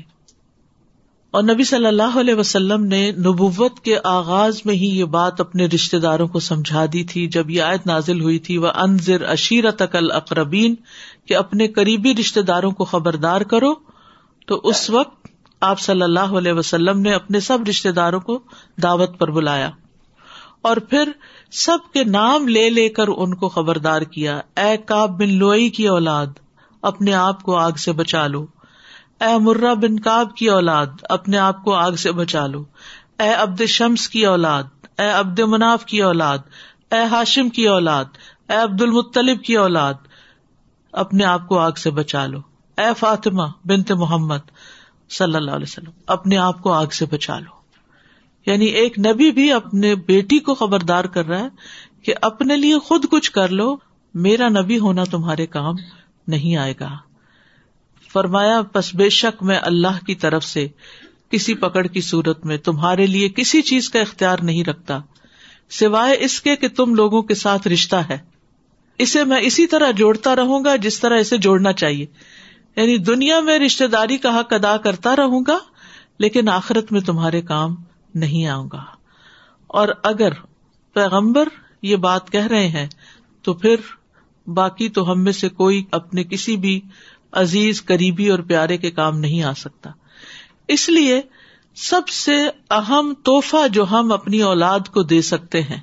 اور 1.30 1.42
نبی 1.42 1.64
صلی 1.64 1.86
اللہ 1.86 2.18
علیہ 2.20 2.34
وسلم 2.34 2.84
نے 2.84 3.10
نبوت 3.10 3.80
کے 3.80 3.96
آغاز 4.04 4.60
میں 4.64 4.74
ہی 4.74 4.98
یہ 4.98 5.04
بات 5.04 5.40
اپنے 5.40 5.66
رشتے 5.66 5.98
داروں 5.98 6.28
کو 6.28 6.40
سمجھا 6.40 6.84
دی 6.92 7.04
تھی۔ 7.04 7.26
جب 7.26 7.50
یہ 7.50 7.62
آیت 7.62 7.86
نازل 7.86 8.20
ہوئی 8.20 8.38
تھی 8.38 8.58
وہ 8.58 8.68
انضر 8.74 9.22
اشیرت 9.22 9.82
اقربین 10.12 10.74
کہ 11.26 11.36
اپنے 11.36 11.68
قریبی 11.68 12.14
رشتے 12.14 12.42
داروں 12.42 12.70
کو 12.70 12.84
خبردار 12.84 13.40
کرو۔ 13.40 13.91
تو 14.46 14.60
اس 14.64 14.90
وقت 14.90 15.26
آپ 15.60 15.80
صلی 15.80 16.02
اللہ 16.02 16.20
علیہ 16.20 16.52
وسلم 16.52 17.00
نے 17.00 17.12
اپنے 17.12 17.40
سب 17.40 17.58
رشتے 17.68 17.92
داروں 17.92 18.20
کو 18.20 18.40
دعوت 18.82 19.18
پر 19.18 19.30
بلایا 19.30 19.70
اور 20.62 20.76
پھر 20.76 21.10
سب 21.52 21.78
کے 21.92 22.04
نام 22.04 22.48
لے 22.48 22.70
لے 22.70 22.88
کر 22.88 23.08
ان 23.08 23.34
کو 23.34 23.48
خبردار 23.48 24.02
کیا، 24.02 24.40
اے 24.56 24.76
کاب 24.76 25.10
بن 25.10 25.34
لوئی 25.34 25.70
کی 25.70 25.88
اولاد، 25.88 26.26
اپنے 26.82 27.14
آپ 27.14 27.42
کو 27.42 27.56
آگ 27.56 27.72
سے 27.72 27.92
بچا 27.92 28.26
لو۔ 28.26 28.46
اے 29.20 29.38
مرہ 29.38 29.74
بن 29.74 30.00
کاب 30.00 30.36
کی 30.36 30.48
اولاد، 30.48 30.86
اپنے 31.02 31.38
آپ 31.38 31.64
کو 31.64 31.74
آگ 31.74 31.92
سے 31.92 32.12
بچا 32.12 32.46
لو۔ 32.46 32.64
اے 33.18 33.28
عبد 33.28 33.62
شمس 33.66 34.08
کی 34.08 34.26
اولاد، 34.26 34.62
اے 34.98 35.06
عبد 35.06 35.40
مناف 35.40 35.84
کی 35.84 36.02
اولاد، 36.02 36.38
اے 36.90 37.04
ہاشم 37.04 37.48
کی 37.48 37.68
اولاد، 37.68 38.04
اے 38.48 38.56
عبد 38.56 38.82
المطلب 38.82 39.44
کی 39.44 39.56
اولاد، 39.56 39.94
اپنے 40.92 41.24
آپ 41.24 41.48
کو 41.48 41.58
آگ 41.58 41.72
سے 41.72 41.90
بچا 41.90 42.26
لو۔ 42.26 42.51
اے 42.82 42.94
فاطمہ 42.98 43.42
بنت 43.64 43.92
محمد 43.92 44.38
صلی 45.10 45.36
اللہ 45.36 45.50
علیہ 45.50 45.66
وسلم، 45.68 45.90
اپنے 46.06 46.36
آپ 46.36 46.62
کو 46.62 46.72
آگ 46.72 46.86
سے 46.86 47.06
بچا 47.06 47.38
لو۔ 47.38 47.62
یعنی 48.46 48.64
ایک 48.64 48.98
نبی 48.98 49.30
بھی 49.30 49.52
اپنے 49.52 49.94
بیٹی 49.94 50.38
کو 50.38 50.54
خبردار 50.54 51.04
کر 51.04 51.26
رہا 51.26 51.40
ہے 51.40 51.48
کہ 52.02 52.14
اپنے 52.22 52.56
لیے 52.56 52.78
خود 52.78 53.04
کچھ 53.10 53.32
کر 53.32 53.48
لو، 53.48 53.76
میرا 54.14 54.48
نبی 54.48 54.78
ہونا 54.78 55.04
تمہارے 55.04 55.46
کام 55.46 55.74
نہیں 56.28 56.56
آئے 56.56 56.74
گا۔ 56.80 56.96
فرمایا 58.12 58.60
بس 58.74 58.94
بے 58.94 59.08
شک 59.08 59.42
میں 59.42 59.58
اللہ 59.62 60.04
کی 60.06 60.14
طرف 60.14 60.44
سے 60.44 60.68
کسی 61.30 61.54
پکڑ 61.54 61.86
کی 61.86 62.00
صورت 62.00 62.46
میں 62.46 62.56
تمہارے 62.56 63.06
لیے 63.06 63.28
کسی 63.28 63.62
چیز 63.62 63.90
کا 63.90 64.00
اختیار 64.00 64.38
نہیں 64.42 64.64
رکھتا۔ 64.64 64.98
سوائے 65.70 66.16
اس 66.20 66.40
کے 66.40 66.56
کہ 66.56 66.68
تم 66.68 66.94
لوگوں 66.94 67.22
کے 67.22 67.34
ساتھ 67.34 67.68
رشتہ 67.68 67.96
ہے۔ 67.96 68.18
اسے 68.98 69.24
میں 69.24 69.40
اسی 69.40 69.66
طرح 69.66 69.90
جوڑتا 69.90 70.36
رہوں 70.36 70.64
گا 70.64 70.76
جس 70.76 71.00
طرح 71.00 71.18
اسے 71.18 71.38
جوڑنا 71.38 71.72
چاہیے۔ 71.72 72.06
یعنی 72.76 72.98
دنیا 72.98 73.40
میں 73.40 73.58
رشتے 73.58 73.86
داری 73.86 74.18
کا 74.18 74.40
حق 74.40 74.52
ادا 74.52 74.76
کرتا 74.76 75.16
رہوں 75.16 75.40
گا، 75.46 75.58
لیکن 76.18 76.48
آخرت 76.48 76.92
میں 76.92 77.00
تمہارے 77.00 77.42
کام 77.42 77.74
نہیں 78.14 78.46
آؤں 78.46 78.68
گا۔ 78.72 78.84
اور 79.66 79.88
اگر 80.02 80.32
پیغمبر 80.94 81.48
یہ 81.82 81.96
بات 81.96 82.30
کہہ 82.30 82.46
رہے 82.46 82.68
ہیں، 82.68 82.88
تو 83.42 83.54
پھر 83.54 83.76
باقی 84.46 84.88
تو 84.88 85.12
ہم 85.12 85.24
میں 85.24 85.32
سے 85.32 85.48
کوئی 85.48 85.84
اپنے 85.92 86.24
کسی 86.24 86.56
بھی 86.56 86.80
عزیز، 87.32 87.84
قریبی 87.84 88.28
اور 88.28 88.38
پیارے 88.38 88.76
کے 88.76 88.90
کام 88.90 89.18
نہیں 89.18 89.42
آ 89.42 89.52
سکتا۔ 89.52 89.90
اس 90.68 90.88
لیے 90.88 91.20
سب 91.74 92.08
سے 92.08 92.48
اہم 92.70 93.14
توحفہ 93.24 93.68
جو 93.68 93.90
ہم 93.90 94.12
اپنی 94.12 94.40
اولاد 94.40 94.80
کو 94.80 95.02
دے 95.02 95.22
سکتے 95.22 95.62
ہیں، 95.62 95.80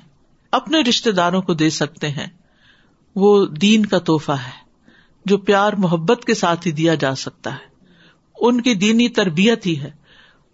اپنے 0.52 0.80
رشتے 0.80 1.12
داروں 1.12 1.42
کو 1.42 1.54
دے 1.54 1.70
سکتے 1.70 2.08
ہیں، 2.08 2.26
وہ 3.16 3.46
دین 3.46 3.86
کا 3.86 3.98
توحفہ 3.98 4.32
ہے۔ 4.32 4.59
جو 5.24 5.38
پیار 5.38 5.72
محبت 5.78 6.24
کے 6.24 6.34
ساتھ 6.34 6.66
ہی 6.66 6.72
دیا 6.72 6.94
جا 6.94 7.14
سکتا 7.14 7.52
ہے۔ 7.52 7.70
ان 8.40 8.60
کی 8.60 8.74
دینی 8.74 9.08
تربیت 9.08 9.66
ہی 9.66 9.78
ہے۔ 9.78 9.90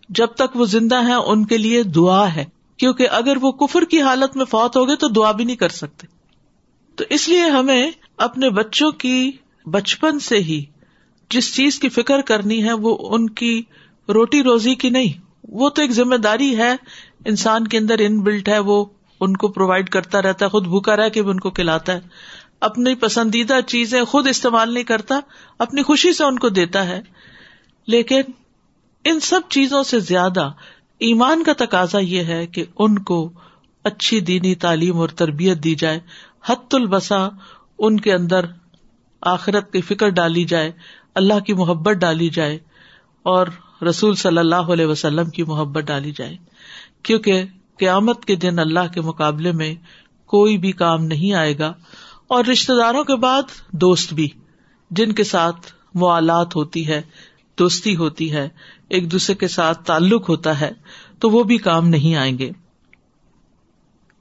جب 0.08 0.26
تک 0.26 0.56
وہ 0.56 0.64
زندہ 0.64 1.08
ہے 1.08 1.14
ان 1.14 1.44
کے 1.44 1.58
لیے 1.58 1.82
دعا 1.82 2.34
ہے۔ 2.34 2.44
کیونکہ 2.76 3.08
اگر 3.10 3.36
وہ 3.40 3.52
کفر 3.52 3.84
کی 3.84 4.02
حالت 4.02 4.36
میں 4.36 4.44
فوت 4.44 4.76
ہو 4.76 4.88
گئے 4.88 4.96
تو 4.96 5.08
دعا 5.08 5.32
بھی 5.32 5.44
نہیں 5.44 5.56
کر 5.56 5.68
سکتے۔ 5.68 6.06
تو 6.96 7.04
اس 7.10 7.28
لیے 7.28 7.40
ہمیں 7.40 7.90
اپنے 8.16 8.50
بچوں 8.50 8.90
کی 8.90 9.32
بچپن 9.66 10.18
سے 10.18 10.38
ہی 10.38 10.64
جس 11.30 11.54
چیز 11.54 11.78
کی 11.78 11.88
فکر 11.88 12.20
کرنی 12.20 12.64
ہے، 12.64 12.72
وہ 12.72 12.96
ان 13.00 13.30
کی 13.30 13.62
روٹی 14.08 14.42
روزی 14.42 14.74
کی 14.74 14.90
نہیں۔ 14.90 15.20
وہ 15.48 15.70
تو 15.70 15.82
ایک 15.82 15.90
ذمہ 15.90 16.16
داری 16.16 16.56
ہے۔ 16.56 16.76
انسان 17.24 17.66
کے 17.66 17.78
اندر 17.78 17.94
ان 17.98 18.20
بلٹ 18.20 18.48
ہے، 18.48 18.58
وہ 18.58 18.84
ان 19.20 19.36
کو 19.36 19.48
پرووائڈ 19.48 19.88
کرتا 19.88 20.22
رہتا 20.22 20.44
ہے، 20.44 20.50
خود 20.50 20.64
بھوکا 20.64 20.96
رہ 20.96 21.08
کے 21.08 21.22
بھی 21.22 21.30
ان 21.30 21.40
کو 21.40 21.50
کھلاتا 21.50 21.92
ہے۔ 21.92 22.00
اپنی 22.60 22.94
پسندیدہ 22.94 23.60
چیزیں 23.66 24.04
خود 24.04 24.26
استعمال 24.26 24.74
نہیں 24.74 24.84
کرتا، 24.84 25.20
اپنی 25.58 25.82
خوشی 25.82 26.12
سے 26.12 26.24
ان 26.24 26.38
کو 26.38 26.48
دیتا 26.48 26.88
ہے۔ 26.88 27.00
لیکن 27.86 28.20
ان 29.04 29.20
سب 29.20 29.40
چیزوں 29.48 29.82
سے 29.82 30.00
زیادہ 30.00 30.50
ایمان 30.98 31.42
کا 31.42 31.52
تقاضا 31.52 31.98
یہ 31.98 32.24
ہے 32.24 32.46
کہ 32.46 32.64
ان 32.78 32.98
کو 32.98 33.30
اچھی 33.84 34.20
دینی 34.20 34.54
تعلیم 34.54 34.96
اور 34.96 35.08
تربیت 35.08 35.64
دی 35.64 35.74
جائے۔ 35.74 36.00
حت 36.46 36.74
البسا 36.74 37.28
ان 37.78 38.00
کے 38.00 38.12
اندر 38.12 38.40
آخرت 39.20 39.72
کی 39.72 39.80
فکر 39.80 40.08
ڈالی 40.08 40.44
جائے، 40.44 40.72
اللہ 41.14 41.38
کی 41.38 41.54
محبت 41.54 41.96
ڈالی 41.96 42.28
جائے 42.28 42.58
اور 43.22 43.46
رسول 43.88 44.14
صلی 44.14 44.38
اللہ 44.38 44.54
علیہ 44.54 44.86
وسلم 44.86 45.30
کی 45.30 45.42
محبت 45.42 45.84
ڈالی 45.84 46.12
جائے۔ 46.16 46.36
کیونکہ 47.02 47.44
قیامت 47.78 48.24
کے 48.24 48.34
دن 48.34 48.58
اللہ 48.58 48.92
کے 48.94 49.00
مقابلے 49.00 49.52
میں 49.52 49.74
کوئی 50.26 50.58
بھی 50.58 50.72
کام 50.72 51.04
نہیں 51.04 51.34
آئے 51.34 51.58
گا۔ 51.58 51.72
اور 52.28 52.44
رشتے 52.44 52.72
داروں 52.78 53.04
کے 53.04 53.16
بعد 53.16 53.42
دوست 53.72 54.12
بھی، 54.12 54.28
جن 54.90 55.12
کے 55.12 55.24
ساتھ 55.24 55.72
موالات 55.94 56.56
ہوتی 56.56 56.86
ہے، 56.88 57.02
دوستی 57.58 57.96
ہوتی 57.96 58.32
ہے، 58.32 58.48
ایک 58.88 59.12
دوسرے 59.12 59.34
کے 59.34 59.48
ساتھ 59.48 59.84
تعلق 59.84 60.28
ہوتا 60.28 60.60
ہے، 60.60 60.72
تو 61.18 61.30
وہ 61.30 61.42
بھی 61.42 61.58
کام 61.58 61.88
نہیں 61.88 62.16
آئیں 62.16 62.38
گے۔ 62.38 62.50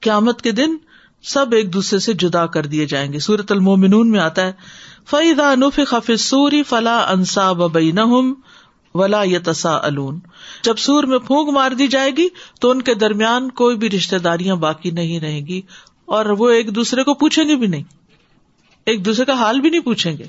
قیامت 0.00 0.42
کے 0.42 0.52
دن 0.52 0.76
سب 1.22 1.46
ایک 1.52 1.72
دوسرے 1.72 1.98
سے 1.98 2.12
جدا 2.12 2.46
کر 2.46 2.66
دیے 2.66 2.86
جائیں 2.86 3.12
گے۔ 3.12 3.18
سورت 3.18 3.52
المومنون 3.52 4.10
میں 4.10 4.20
آتا 4.20 4.46
ہے 4.46 4.52
فعدا 5.10 5.54
نف 5.54 5.80
خف 5.86 6.10
سوری 6.18 6.62
فلا 6.62 6.98
انصا 7.08 7.52
بین 7.52 7.98
ولا 8.94 9.22
یتسا 9.22 9.78
الون 9.82 10.18
جب 10.62 10.76
سور 10.76 11.04
میں 11.04 11.18
پھونک 11.18 11.48
مار 11.48 11.70
دی 11.70 11.86
جائے 11.86 12.10
گی، 12.10 12.28
تو 12.60 12.70
ان 12.70 12.82
کے 12.82 12.94
درمیان 12.94 13.50
کوئی 13.50 13.76
بھی 13.76 13.90
رشتے 13.90 14.18
داریاں 14.18 14.56
باقی 14.56 14.90
نہیں 14.90 15.20
رہیں 15.20 15.46
گی۔ 15.46 15.60
اور 16.06 16.26
وہ 16.26 16.50
ایک 16.50 16.74
دوسرے 16.74 17.04
کو 17.04 17.14
پوچھیں 17.14 17.48
گے 17.48 17.56
بھی 17.56 17.66
نہیں۔ 17.66 17.82
ایک 18.86 19.04
دوسرے 19.04 19.24
کا 19.24 19.32
حال 19.32 19.60
بھی 19.60 19.70
نہیں 19.70 19.80
پوچھیں 19.80 20.18
گے۔ 20.18 20.24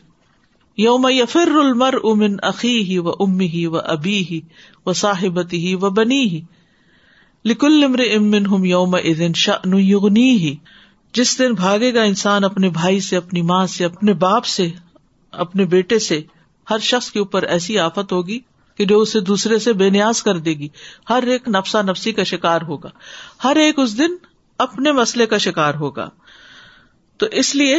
یوم 0.77 1.07
یفر 1.09 1.47
المر 1.47 1.93
امن 2.03 2.35
عقی 2.43 2.83
ہی 2.83 2.97
و 2.97 3.09
امی 3.19 3.47
ہی 3.47 3.65
و 3.65 3.77
ابی 3.77 4.25
ہی 4.31 4.41
و 4.85 4.93
صاحبتی 4.93 5.67
ہی 5.67 5.75
و 5.75 5.89
بنی 5.89 6.21
ہی 6.21 6.41
لکل 7.45 7.83
امر 7.83 7.99
امن 7.99 8.45
ہم 8.45 8.65
یوم 8.65 8.95
ادن 8.95 9.31
یغنی 9.79 10.31
ہی 10.31 10.55
جس 11.13 11.39
دن 11.39 11.53
بھاگے 11.53 11.93
گا 11.93 12.03
انسان 12.03 12.43
اپنے 12.43 12.69
بھائی 12.69 12.99
سے، 12.99 13.17
اپنی 13.17 13.41
ماں 13.41 13.67
سے، 13.67 13.85
اپنے 13.85 14.13
باپ 14.13 14.45
سے، 14.45 14.69
اپنے 15.31 15.65
بیٹے 15.65 15.99
سے، 15.99 16.21
ہر 16.69 16.79
شخص 16.79 17.11
کے 17.11 17.19
اوپر 17.19 17.43
ایسی 17.43 17.79
آفت 17.79 18.11
ہوگی 18.11 18.39
کہ 18.77 18.85
جو 18.85 18.99
اسے 18.99 19.19
دوسرے 19.19 19.59
سے 19.59 19.73
بے 19.73 19.89
نیاز 19.89 20.23
کر 20.23 20.37
دے 20.37 20.53
گی۔ 20.53 20.67
ہر 21.09 21.23
ایک 21.23 21.47
نفسا 21.47 21.81
نفسی 21.81 22.11
کا 22.11 22.23
شکار 22.23 22.61
ہوگا۔ 22.61 22.89
ہر 23.43 23.55
ایک 23.55 23.79
اس 23.79 23.97
دن 23.97 24.15
اپنے 24.57 24.91
مسئلے 24.91 25.25
کا 25.25 25.37
شکار 25.37 25.73
ہوگا۔ 25.73 26.09
تو 27.17 27.25
اس 27.31 27.55
لیے 27.55 27.77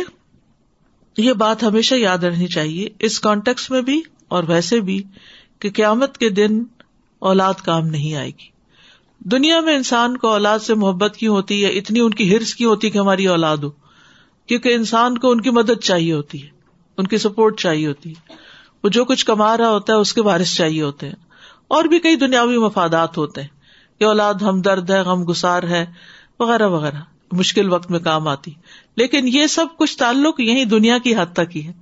یہ 1.19 1.33
بات 1.33 1.63
ہمیشہ 1.63 1.95
یاد 1.95 2.19
رہنی 2.19 2.47
چاہیے، 2.47 2.89
اس 2.99 3.21
کانٹیکس 3.21 3.71
میں 3.71 3.83
بھی 3.83 4.03
اور 4.29 4.45
ویسے 4.49 4.81
بھی 4.81 5.03
کہ 5.59 5.71
قیامت 5.71 6.19
کے 6.19 6.29
دن 6.29 6.63
اولاد 7.19 7.55
کام 7.55 7.87
نہیں 7.87 8.15
آئے 8.15 8.31
گی۔ 8.31 8.49
دنیا 9.19 9.61
میں 9.61 9.77
انسان 9.77 10.17
کو 10.17 10.29
اولاد 10.29 10.59
سے 10.59 10.75
محبت 10.75 11.17
کی 11.17 11.27
ہوتی 11.27 11.65
ہے؟ 11.65 11.71
اتنی 11.71 12.01
ان 12.01 12.11
کی 12.11 12.37
ہرس 12.37 12.55
کی 12.55 12.65
ہوتی 12.65 12.91
کہ 12.91 12.99
ہماری 12.99 13.27
اولاد 13.27 13.57
ہو؟ 13.57 13.71
کیونکہ 14.47 14.75
انسان 14.75 15.19
کو 15.19 15.31
ان 15.31 15.41
کی 15.41 15.51
مدد 15.51 15.85
چاہیے 15.85 16.13
ہوتی 16.13 16.43
ہے، 16.43 16.49
ان 16.97 17.07
کی 17.07 17.19
سپورٹ 17.19 17.61
چاہیے 17.61 17.87
ہوتی 17.87 18.11
ہے۔ 18.11 18.33
وہ 18.85 18.89
جو 18.89 19.05
کچھ 19.05 19.27
کما 19.27 19.57
رہا 19.57 19.71
ہوتا 19.71 19.93
ہے، 19.93 19.99
اس 19.99 20.13
کے 20.13 20.23
وارث 20.23 20.55
چاہیے 20.55 20.83
ہوتے 20.83 21.07
ہیں۔ 21.07 21.17
اور 21.69 21.85
بھی 21.85 21.99
کئی 21.99 22.17
دنیاوی 22.17 22.59
مفادات 22.59 23.19
ہوتے 23.19 23.41
ہیں 23.41 23.49
کہ 23.99 24.05
اولاد 24.05 24.35
ہم 24.35 24.61
درد 24.61 24.91
ہے 24.91 25.01
غم 25.01 25.31
گسار 25.31 25.63
ہے 25.63 25.87
وغیرہ 26.41 26.67
وغیرہ۔ 26.67 26.97
مشکل 27.33 27.73
وقت 27.73 27.91
میں 27.91 27.99
کام 27.99 28.29
آتی۔ 28.29 28.51
لیکن 28.97 29.29
یہ 29.29 29.47
سب 29.47 29.67
کچھ 29.79 29.99
تعلق 29.99 30.41
یہی 30.41 30.65
دنیا 30.65 30.99
کی 30.99 31.17
حد 31.17 31.33
تک 31.33 31.57
ہی 31.57 31.67
ہے۔ 31.67 31.73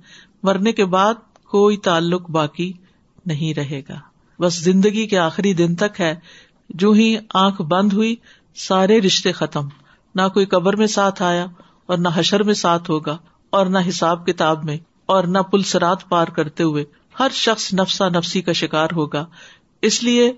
مرنے 0.43 0.71
کے 0.71 0.85
بعد 0.85 1.13
کوئی 1.43 1.77
تعلق 1.77 2.29
باقی 2.29 2.73
نہیں 3.25 3.53
رہے 3.53 3.81
گا۔ 3.89 3.99
بس 4.39 4.53
زندگی 4.63 5.07
کے 5.07 5.17
آخری 5.17 5.53
دن 5.53 5.75
تک 5.75 6.01
ہے۔ 6.01 6.15
جو 6.69 6.91
ہی 6.91 7.15
آنکھ 7.33 7.61
بند 7.61 7.93
ہوئی، 7.93 8.15
سارے 8.55 9.01
رشتے 9.01 9.31
ختم۔ 9.31 9.67
نہ 10.15 10.21
کوئی 10.33 10.45
قبر 10.45 10.75
میں 10.75 10.87
ساتھ 10.87 11.23
آیا 11.23 11.45
اور 11.85 11.97
نہ 11.97 12.07
حشر 12.13 12.43
میں 12.43 12.53
ساتھ 12.53 12.91
ہوگا 12.91 13.17
اور 13.49 13.65
نہ 13.65 13.77
حساب 13.89 14.25
کتاب 14.25 14.63
میں 14.63 14.77
اور 15.05 15.23
نہ 15.23 15.37
پلسرات 15.37 16.09
پار 16.09 16.27
کرتے 16.27 16.63
ہوئے 16.63 16.85
ہر 17.19 17.27
شخص 17.33 17.73
نفسا 17.73 18.09
نفسی 18.09 18.41
کا 18.41 18.51
شکار 18.51 18.87
ہوگا۔ 18.91 19.25
اس 19.81 20.03
لیے 20.03 20.33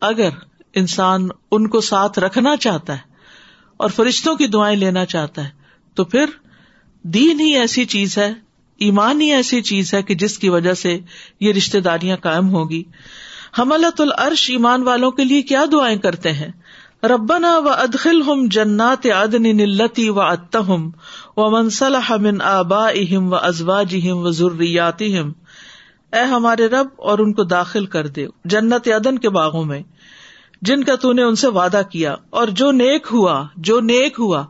اگر 0.00 0.28
انسان 0.74 1.28
ان 1.50 1.68
کو 1.68 1.80
ساتھ 1.80 2.18
رکھنا 2.18 2.56
چاہتا 2.56 2.92
ہے 2.96 3.11
اور 3.82 3.90
فرشتوں 3.90 4.36
کی 4.36 4.46
دعائیں 4.46 4.76
لینا 4.76 5.04
چاہتا 5.04 5.44
ہے۔ 5.44 5.48
تو 5.94 6.04
پھر 6.04 6.24
دین 7.02 7.40
ہی 7.40 7.58
ایسی 7.58 7.84
چیز 7.84 8.18
ہے، 8.18 8.32
ایمان 8.78 9.20
ہی 9.20 9.32
ایسی 9.32 9.62
چیز 9.62 9.94
ہے 9.94 10.02
کہ 10.02 10.14
جس 10.14 10.38
کی 10.38 10.48
وجہ 10.48 10.72
سے 10.72 10.98
یہ 11.40 11.52
رشتے 11.52 11.80
داریاں 11.80 12.16
قائم 12.16 12.50
ہوگی۔ 12.50 12.82
حملت 13.58 14.00
العرش 14.00 14.50
ایمان 14.50 14.82
والوں 14.82 15.10
کے 15.10 15.24
لیے 15.24 15.42
کیا 15.42 15.64
دعائیں 15.72 15.98
کرتے 15.98 16.32
ہیں؟ 16.32 16.48
ربنا 17.04 17.58
و 17.58 17.68
ادخل 17.68 18.22
ہم 18.22 18.46
جنات 18.50 19.06
ادن 19.14 19.42
نلتی 19.42 20.08
و 20.08 20.20
اتہم 20.20 20.90
و 21.36 21.50
منسلح 21.50 22.16
من 22.16 22.42
آبا 22.42 22.88
اہم 22.88 23.32
و 23.32 23.36
ازواج 23.36 23.96
و 24.10 24.30
ضروریات 24.30 25.02
اے 25.02 26.20
ہمارے 26.20 26.66
رب 26.66 26.86
اور 26.96 27.18
ان 27.18 27.32
کو 27.32 27.44
داخل 27.44 27.86
کر 27.86 28.06
دے 28.06 28.26
جنت 28.44 28.88
ادن 28.88 29.18
کے 29.18 29.28
باغوں 29.28 29.64
میں۔ 29.64 29.82
جن 30.62 30.84
کا 30.84 30.94
تو 30.94 31.12
نے 31.12 31.22
ان 31.22 31.34
سے 31.34 31.48
وعدہ 31.48 31.82
کیا، 31.90 32.16
اور 32.30 32.48
جو 32.48 32.72
نیک 32.72 33.06
ہوا، 33.12 33.46
جو 33.56 33.80
نیک 33.80 34.14
ہوا، 34.18 34.46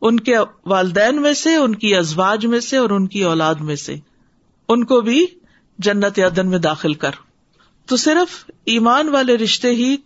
ان 0.00 0.20
کے 0.20 0.34
والدین 0.66 1.22
میں 1.22 1.32
سے، 1.32 1.54
ان 1.54 1.74
کی 1.74 1.94
ازواج 1.96 2.46
میں 2.46 2.60
سے، 2.60 2.76
اور 2.76 2.90
ان 2.90 3.06
کی 3.06 3.24
اولاد 3.24 3.54
میں 3.54 3.76
سے، 3.76 3.96
ان 4.68 4.84
کو 4.84 5.00
بھی 5.00 5.26
جنت 5.78 6.18
ادن 6.18 6.48
میں 6.48 6.58
داخل 6.58 6.94
کر۔ 6.94 7.10
تو 7.86 7.96
صرف 7.96 8.50
ایمان 8.64 9.08
والے 9.08 9.36
رشتے 9.36 9.70
ہی 9.70 9.96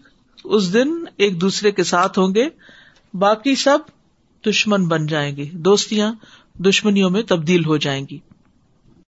اس 0.44 0.72
دن 0.72 0.88
ایک 1.16 1.40
دوسرے 1.40 1.70
کے 1.70 1.82
ساتھ 1.82 2.18
ہوں 2.18 2.34
گے، 2.34 2.48
باقی 3.14 3.54
سب 3.54 3.78
دشمن 4.46 4.88
بن 4.88 5.06
جائیں 5.06 5.36
گے، 5.36 5.44
دوستیاں 5.52 6.12
دشمنیوں 6.58 7.10
میں 7.10 7.22
تبدیل 7.22 7.64
ہو 7.64 7.76
جائیں 7.76 8.06
گی۔ 8.10 8.18